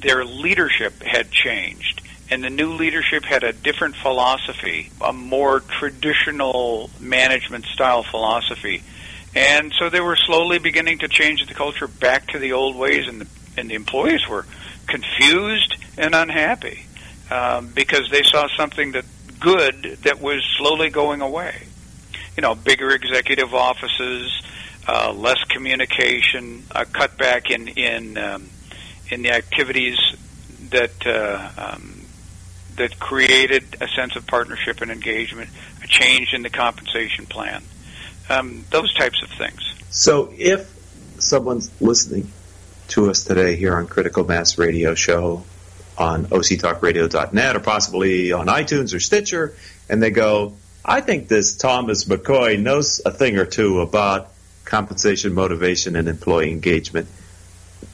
their 0.00 0.24
leadership 0.24 1.02
had 1.02 1.30
changed 1.30 2.02
and 2.32 2.42
the 2.42 2.48
new 2.48 2.72
leadership 2.72 3.24
had 3.24 3.44
a 3.44 3.52
different 3.52 3.94
philosophy, 3.94 4.90
a 5.02 5.12
more 5.12 5.60
traditional 5.60 6.88
management 6.98 7.66
style 7.66 8.02
philosophy. 8.02 8.82
And 9.34 9.70
so 9.78 9.90
they 9.90 10.00
were 10.00 10.16
slowly 10.16 10.58
beginning 10.58 11.00
to 11.00 11.08
change 11.08 11.46
the 11.46 11.52
culture 11.52 11.86
back 11.86 12.28
to 12.28 12.38
the 12.38 12.54
old 12.54 12.74
ways, 12.74 13.06
and 13.06 13.20
the, 13.20 13.26
and 13.58 13.68
the 13.68 13.74
employees 13.74 14.26
were 14.30 14.46
confused 14.86 15.76
and 15.98 16.14
unhappy 16.14 16.86
um, 17.30 17.68
because 17.68 18.08
they 18.10 18.22
saw 18.22 18.46
something 18.56 18.92
that 18.92 19.04
good 19.38 19.98
that 20.04 20.18
was 20.18 20.42
slowly 20.56 20.88
going 20.88 21.20
away. 21.20 21.66
You 22.36 22.42
know, 22.42 22.54
bigger 22.54 22.90
executive 22.90 23.54
offices, 23.54 24.42
uh, 24.86 25.12
less 25.12 25.42
communication, 25.44 26.64
a 26.70 26.84
cutback 26.84 27.50
in 27.50 27.68
in 27.68 28.18
um, 28.18 28.48
in 29.10 29.22
the 29.22 29.32
activities 29.32 29.98
that 30.70 31.06
uh, 31.06 31.74
um, 31.74 32.02
that 32.76 32.98
created 32.98 33.76
a 33.80 33.88
sense 33.88 34.16
of 34.16 34.26
partnership 34.26 34.80
and 34.80 34.90
engagement, 34.90 35.50
a 35.82 35.86
change 35.86 36.32
in 36.32 36.42
the 36.42 36.50
compensation 36.50 37.26
plan, 37.26 37.62
um, 38.28 38.64
those 38.70 38.92
types 38.94 39.22
of 39.22 39.28
things. 39.30 39.60
So, 39.90 40.32
if 40.36 40.72
someone's 41.18 41.70
listening 41.80 42.30
to 42.88 43.10
us 43.10 43.24
today 43.24 43.56
here 43.56 43.76
on 43.76 43.86
Critical 43.86 44.24
Mass 44.24 44.58
Radio 44.58 44.94
Show 44.94 45.44
on 45.98 46.26
octalkradio.net 46.26 47.56
or 47.56 47.60
possibly 47.60 48.32
on 48.32 48.46
iTunes 48.46 48.94
or 48.94 49.00
Stitcher, 49.00 49.54
and 49.88 50.02
they 50.02 50.10
go, 50.10 50.54
I 50.84 51.00
think 51.00 51.28
this 51.28 51.56
Thomas 51.56 52.04
McCoy 52.04 52.60
knows 52.60 53.00
a 53.04 53.10
thing 53.10 53.38
or 53.38 53.46
two 53.46 53.80
about 53.80 54.30
compensation, 54.64 55.32
motivation, 55.32 55.96
and 55.96 56.08
employee 56.08 56.50
engagement. 56.50 57.08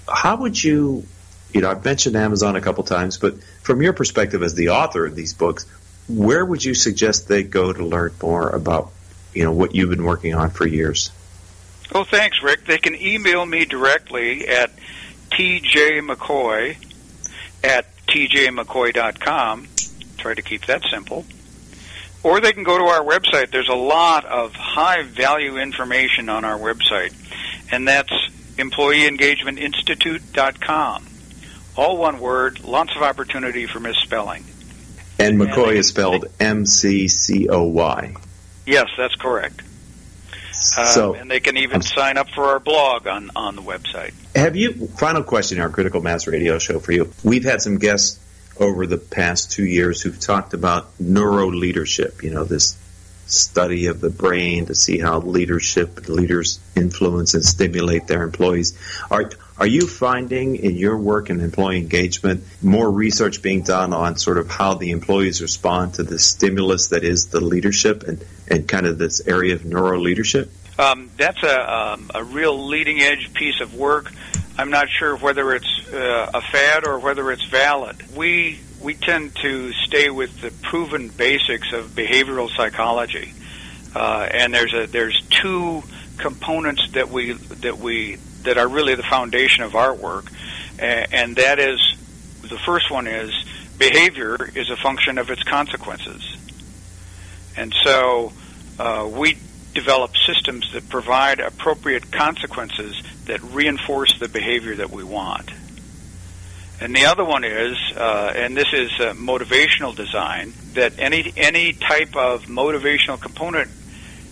How 0.09 0.37
would 0.37 0.62
you, 0.62 1.05
you 1.53 1.61
know, 1.61 1.70
I've 1.70 1.85
mentioned 1.85 2.16
Amazon 2.16 2.57
a 2.57 2.61
couple 2.61 2.85
times, 2.85 3.18
but 3.18 3.42
from 3.62 3.83
your 3.83 3.92
perspective 3.92 4.42
as 4.42 4.55
the 4.55 4.70
author 4.70 5.05
of 5.05 5.14
these 5.14 5.35
books, 5.35 5.66
where 6.09 6.44
would 6.44 6.64
you 6.64 6.74
suggest 6.74 7.29
they 7.29 7.42
go 7.42 7.72
to 7.72 7.85
learn 7.85 8.12
more 8.22 8.48
about, 8.48 8.90
you 9.35 9.44
know, 9.44 9.53
what 9.53 9.74
you've 9.74 9.90
been 9.90 10.05
working 10.05 10.35
on 10.35 10.51
for 10.51 10.66
years? 10.66 11.11
Oh, 11.94 12.05
thanks, 12.05 12.42
Rick. 12.42 12.64
They 12.64 12.79
can 12.79 12.94
email 12.94 13.44
me 13.44 13.64
directly 13.64 14.48
at 14.48 14.70
tjmccoy 15.31 16.77
at 17.62 17.87
tjmccoy.com. 18.07 19.68
Try 20.16 20.35
to 20.35 20.42
keep 20.42 20.66
that 20.66 20.83
simple. 20.90 21.27
Or 22.22 22.40
they 22.40 22.52
can 22.52 22.62
go 22.64 22.78
to 22.78 22.85
our 22.85 23.04
website. 23.04 23.50
There's 23.52 23.68
a 23.68 23.74
lot 23.74 24.24
of 24.24 24.54
high 24.54 25.02
value 25.02 25.59
information 25.59 26.28
on 26.28 26.44
our 26.44 26.59
website, 26.59 27.14
and 27.70 27.87
that's 27.87 28.12
employeeengagementinstitute.com. 28.57 31.07
All 31.76 31.96
one 31.96 32.18
word, 32.18 32.64
lots 32.64 32.96
of 32.96 33.02
opportunity 33.02 33.66
for 33.66 33.78
misspelling. 33.78 34.44
And 35.20 35.40
McCoy 35.40 35.74
is 35.74 35.87
spelled 35.88 36.26
M 36.40 36.66
C 36.66 37.07
C 37.09 37.48
O 37.48 37.62
Y. 37.64 38.14
Yes, 38.66 38.88
that's 38.96 39.14
correct. 39.14 39.62
So, 40.52 41.14
um, 41.14 41.20
and 41.20 41.31
they 41.31 41.40
can 41.40 41.57
even 41.57 41.83
sign 41.83 42.18
up 42.18 42.28
for 42.31 42.46
our 42.46 42.59
blog 42.59 43.07
on, 43.07 43.31
on 43.37 43.54
the 43.54 43.62
website. 43.62 44.12
Have 44.35 44.57
you, 44.57 44.88
final 44.88 45.22
question, 45.22 45.61
our 45.61 45.70
Critical 45.70 46.02
Mass 46.02 46.26
radio 46.26 46.59
show 46.59 46.81
for 46.81 46.90
you. 46.92 47.12
We've 47.22 47.44
had 47.44 47.62
some 47.62 47.78
guests 47.78 48.18
over 48.58 48.86
the 48.86 48.98
past 48.98 49.52
two 49.52 49.64
years 49.64 50.02
who've 50.02 50.18
talked 50.18 50.54
about 50.54 50.88
neuro 50.98 51.46
leadership, 51.46 52.22
you 52.22 52.30
know, 52.30 52.44
this 52.44 52.76
study 53.26 53.86
of 53.86 54.00
the 54.00 54.10
brain 54.10 54.66
to 54.66 54.74
see 54.74 54.98
how 54.98 55.20
leadership 55.20 56.08
leaders 56.08 56.60
influence 56.74 57.34
and 57.34 57.44
stimulate 57.44 58.06
their 58.06 58.22
employees. 58.22 58.78
Are 59.10 59.30
are 59.58 59.66
you 59.66 59.88
finding 59.88 60.54
in 60.54 60.76
your 60.76 60.96
work 60.96 61.30
in 61.30 61.40
employee 61.40 61.78
engagement 61.78 62.44
more 62.62 62.88
research 62.88 63.42
being 63.42 63.62
done 63.62 63.92
on 63.92 64.16
sort 64.16 64.38
of 64.38 64.48
how 64.48 64.74
the 64.74 64.92
employees 64.92 65.42
respond 65.42 65.94
to 65.94 66.04
the 66.04 66.18
stimulus 66.18 66.88
that 66.88 67.02
is 67.02 67.26
the 67.26 67.40
leadership 67.40 68.04
and, 68.04 68.24
and 68.46 68.68
kind 68.68 68.86
of 68.86 68.98
this 68.98 69.26
area 69.26 69.56
of 69.56 69.64
neuro 69.64 69.98
leadership? 69.98 70.48
Um, 70.78 71.10
that's 71.16 71.42
a, 71.42 71.74
um, 71.74 72.08
a 72.14 72.22
real 72.22 72.68
leading 72.68 73.00
edge 73.00 73.34
piece 73.34 73.60
of 73.60 73.74
work. 73.74 74.12
I'm 74.56 74.70
not 74.70 74.88
sure 74.88 75.16
whether 75.16 75.52
it's 75.52 75.77
uh, 75.92 76.31
a 76.35 76.40
fad 76.40 76.87
or 76.87 76.98
whether 76.98 77.31
it's 77.31 77.44
valid. 77.44 77.96
We 78.16 78.61
we 78.81 78.94
tend 78.94 79.35
to 79.37 79.72
stay 79.72 80.11
with 80.11 80.40
the 80.40 80.51
proven 80.51 81.09
basics 81.09 81.72
of 81.72 81.90
behavioral 81.90 82.48
psychology, 82.55 83.33
uh, 83.94 84.29
and 84.31 84.55
there's 84.55 84.74
a 84.74 84.87
there's 84.87 85.20
two 85.29 85.83
components 86.18 86.90
that 86.92 87.09
we 87.11 87.33
that 87.33 87.79
we 87.79 88.16
that 88.42 88.59
are 88.59 88.68
really 88.68 88.94
the 88.94 89.03
foundation 89.03 89.64
of 89.64 89.74
our 89.74 89.94
work, 89.94 90.27
and 90.79 91.37
that 91.37 91.59
is 91.59 91.81
the 92.42 92.59
first 92.59 92.90
one 92.90 93.07
is 93.07 93.33
behavior 93.79 94.37
is 94.55 94.70
a 94.70 94.77
function 94.77 95.18
of 95.18 95.31
its 95.31 95.42
consequences, 95.42 96.37
and 97.57 97.74
so 97.85 98.33
uh, 98.79 99.09
we 99.11 99.37
develop 99.74 100.12
systems 100.27 100.72
that 100.72 100.88
provide 100.88 101.40
appropriate 101.40 102.11
consequences 102.11 103.01
that 103.27 103.42
reinforce 103.42 104.18
the 104.18 104.29
behavior 104.29 104.77
that 104.77 104.90
we 104.90 105.05
want. 105.05 105.51
And 106.80 106.94
the 106.94 107.06
other 107.06 107.24
one 107.24 107.44
is, 107.44 107.76
uh, 107.96 108.32
and 108.36 108.56
this 108.56 108.72
is 108.72 108.90
uh, 109.00 109.12
motivational 109.14 109.94
design, 109.96 110.52
that 110.74 110.98
any 110.98 111.32
any 111.36 111.72
type 111.72 112.14
of 112.14 112.44
motivational 112.44 113.20
component 113.20 113.68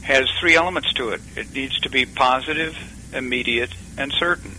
has 0.02 0.26
three 0.38 0.54
elements 0.54 0.92
to 0.94 1.08
it. 1.10 1.20
It 1.36 1.52
needs 1.52 1.80
to 1.80 1.90
be 1.90 2.06
positive, 2.06 2.76
immediate, 3.12 3.74
and 3.98 4.12
certain. 4.12 4.52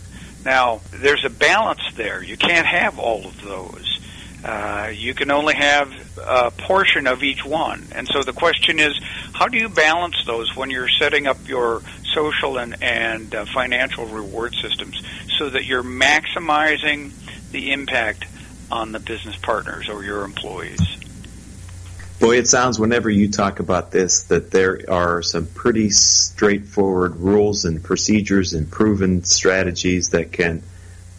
Now, 0.44 0.82
there's 0.92 1.24
a 1.24 1.30
balance 1.30 1.80
there. 1.96 2.22
You 2.22 2.36
can't 2.36 2.66
have 2.66 2.98
all 2.98 3.26
of 3.26 3.40
those. 3.42 4.00
Uh, 4.44 4.92
you 4.94 5.14
can 5.14 5.30
only 5.30 5.54
have 5.54 5.92
a 6.18 6.50
portion 6.50 7.06
of 7.06 7.22
each 7.22 7.44
one. 7.44 7.86
And 7.92 8.06
so 8.06 8.22
the 8.22 8.32
question 8.32 8.78
is, 8.78 8.92
how 9.32 9.46
do 9.46 9.58
you 9.58 9.68
balance 9.68 10.16
those 10.26 10.54
when 10.54 10.70
you're 10.70 10.88
setting 10.88 11.26
up 11.26 11.48
your 11.48 11.82
social 12.14 12.58
and, 12.58 12.80
and 12.82 13.34
uh, 13.34 13.46
financial 13.46 14.06
reward 14.06 14.54
systems 14.54 15.02
so 15.38 15.50
that 15.50 15.64
you're 15.64 15.82
maximizing 15.82 17.10
the 17.50 17.72
impact 17.72 18.26
on 18.70 18.92
the 18.92 19.00
business 19.00 19.36
partners 19.36 19.88
or 19.88 20.04
your 20.04 20.24
employees? 20.24 20.98
Boy, 22.20 22.38
it 22.38 22.48
sounds 22.48 22.80
whenever 22.80 23.08
you 23.08 23.30
talk 23.30 23.60
about 23.60 23.92
this 23.92 24.24
that 24.24 24.50
there 24.50 24.80
are 24.88 25.22
some 25.22 25.46
pretty 25.46 25.90
straightforward 25.90 27.14
rules 27.16 27.64
and 27.64 27.82
procedures 27.82 28.54
and 28.54 28.68
proven 28.68 29.22
strategies 29.22 30.10
that 30.10 30.32
can 30.32 30.62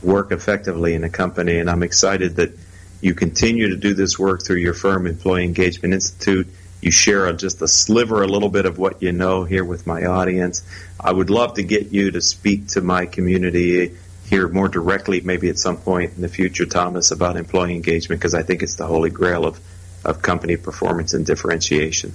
work 0.04 0.34
effectively 0.34 0.96
in 0.96 1.06
a 1.06 1.10
company. 1.10 1.58
And 1.58 1.70
I'm 1.70 1.84
excited 1.84 2.36
that 2.36 2.52
you 3.00 3.14
continue 3.14 3.70
to 3.70 3.78
do 3.78 3.94
this 3.94 4.20
work 4.20 4.44
through 4.46 4.58
your 4.58 4.74
firm, 4.74 5.08
Employee 5.08 5.46
Engagement 5.46 5.94
Institute. 5.94 6.48
You 6.82 6.92
share 6.92 7.32
just 7.32 7.62
a 7.62 7.68
sliver, 7.68 8.22
a 8.22 8.28
little 8.28 8.50
bit 8.50 8.66
of 8.66 8.78
what 8.78 9.02
you 9.02 9.14
know 9.14 9.46
here 9.46 9.64
with 9.64 9.88
my 9.88 10.06
audience. 10.06 10.64
I 11.00 11.14
would 11.14 11.30
love 11.30 11.54
to 11.56 11.64
get 11.64 11.94
you 11.94 12.12
to 12.12 12.22
speak 12.22 12.68
to 12.70 12.82
my 12.82 13.06
community 13.06 13.96
here 14.30 14.48
more 14.48 14.68
directly, 14.68 15.22
maybe 15.22 15.50
at 15.50 15.58
some 15.58 15.78
point 15.78 16.14
in 16.16 16.22
the 16.22 16.30
future, 16.30 16.66
Thomas, 16.66 17.12
about 17.12 17.36
employee 17.36 17.76
engagement, 17.76 18.22
because 18.22 18.36
I 18.36 18.44
think 18.44 18.62
it's 18.62 18.76
the 18.76 18.86
holy 18.86 19.10
grail 19.10 19.46
of 19.46 19.60
of 20.06 20.22
company 20.22 20.56
performance 20.56 21.14
and 21.14 21.26
differentiation. 21.26 22.14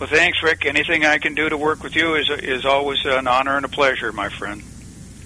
Well, 0.00 0.08
thanks, 0.08 0.42
Rick. 0.42 0.66
Anything 0.66 1.04
I 1.04 1.18
can 1.18 1.34
do 1.34 1.48
to 1.48 1.56
work 1.56 1.82
with 1.82 1.94
you 1.94 2.14
is 2.14 2.30
is 2.30 2.64
always 2.64 3.04
an 3.04 3.26
honor 3.26 3.56
and 3.56 3.64
a 3.64 3.68
pleasure, 3.68 4.12
my 4.12 4.28
friend. 4.28 4.62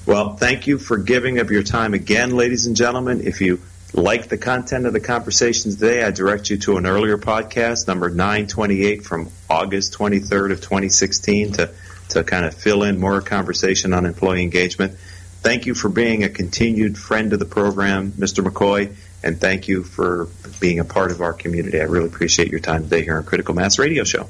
Well, 0.05 0.37
thank 0.37 0.67
you 0.67 0.79
for 0.79 0.99
giving 0.99 1.39
up 1.39 1.51
your 1.51 1.63
time 1.63 1.95
again, 1.95 2.35
ladies 2.35 2.67
and 2.67 2.75
gentlemen. 2.75 3.21
If 3.25 3.41
you 3.41 3.61
like 3.93 4.29
the 4.29 4.39
content 4.39 4.87
of 4.87 4.93
the 4.93 5.01
conversations 5.01 5.77
today, 5.77 6.03
I 6.03 6.11
direct 6.11 6.51
you 6.51 6.57
to 6.59 6.77
an 6.77 6.87
earlier 6.87 7.19
podcast, 7.19 7.87
number 7.87 8.09
928 8.09 9.05
from 9.05 9.31
August 9.49 9.93
23rd 9.95 10.53
of 10.53 10.61
2016, 10.61 11.53
to, 11.53 11.71
to 12.09 12.25
kind 12.25 12.47
of 12.47 12.55
fill 12.55 12.83
in 12.83 12.99
more 12.99 13.21
conversation 13.21 13.93
on 13.93 14.07
employee 14.07 14.43
engagement. 14.43 14.99
Thank 15.43 15.67
you 15.67 15.75
for 15.75 15.89
being 15.89 16.25
a 16.25 16.29
continued 16.29 16.97
friend 16.97 17.33
of 17.33 17.39
the 17.39 17.45
program, 17.45 18.13
Mr. 18.13 18.47
McCoy 18.47 18.95
and 19.23 19.41
thank 19.41 19.69
you 19.69 19.85
for 19.85 20.29
being 20.61 20.81
a 20.81 20.85
part 20.85 21.11
of 21.11 21.23
our 21.23 21.33
community. 21.33 21.81
I 21.81 21.85
really 21.85 22.05
appreciate 22.07 22.49
your 22.49 22.61
time 22.61 22.83
today 22.85 23.03
here 23.03 23.17
on 23.17 23.25
Critical 23.25 23.55
Mass 23.55 23.79
Radio 23.79 24.05
Show. 24.05 24.29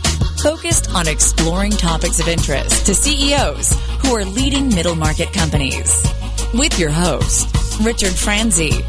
focused 0.42 0.90
on 0.94 1.08
exploring 1.08 1.70
topics 1.70 2.18
of 2.20 2.28
interest 2.28 2.86
to 2.86 2.94
CEOs 2.94 3.72
who 4.02 4.14
are 4.14 4.24
leading 4.24 4.68
middle 4.68 4.96
market 4.96 5.32
companies. 5.32 6.02
With 6.54 6.78
your 6.78 6.90
host, 6.90 7.48
Richard 7.80 8.12
Franzi. 8.12 8.84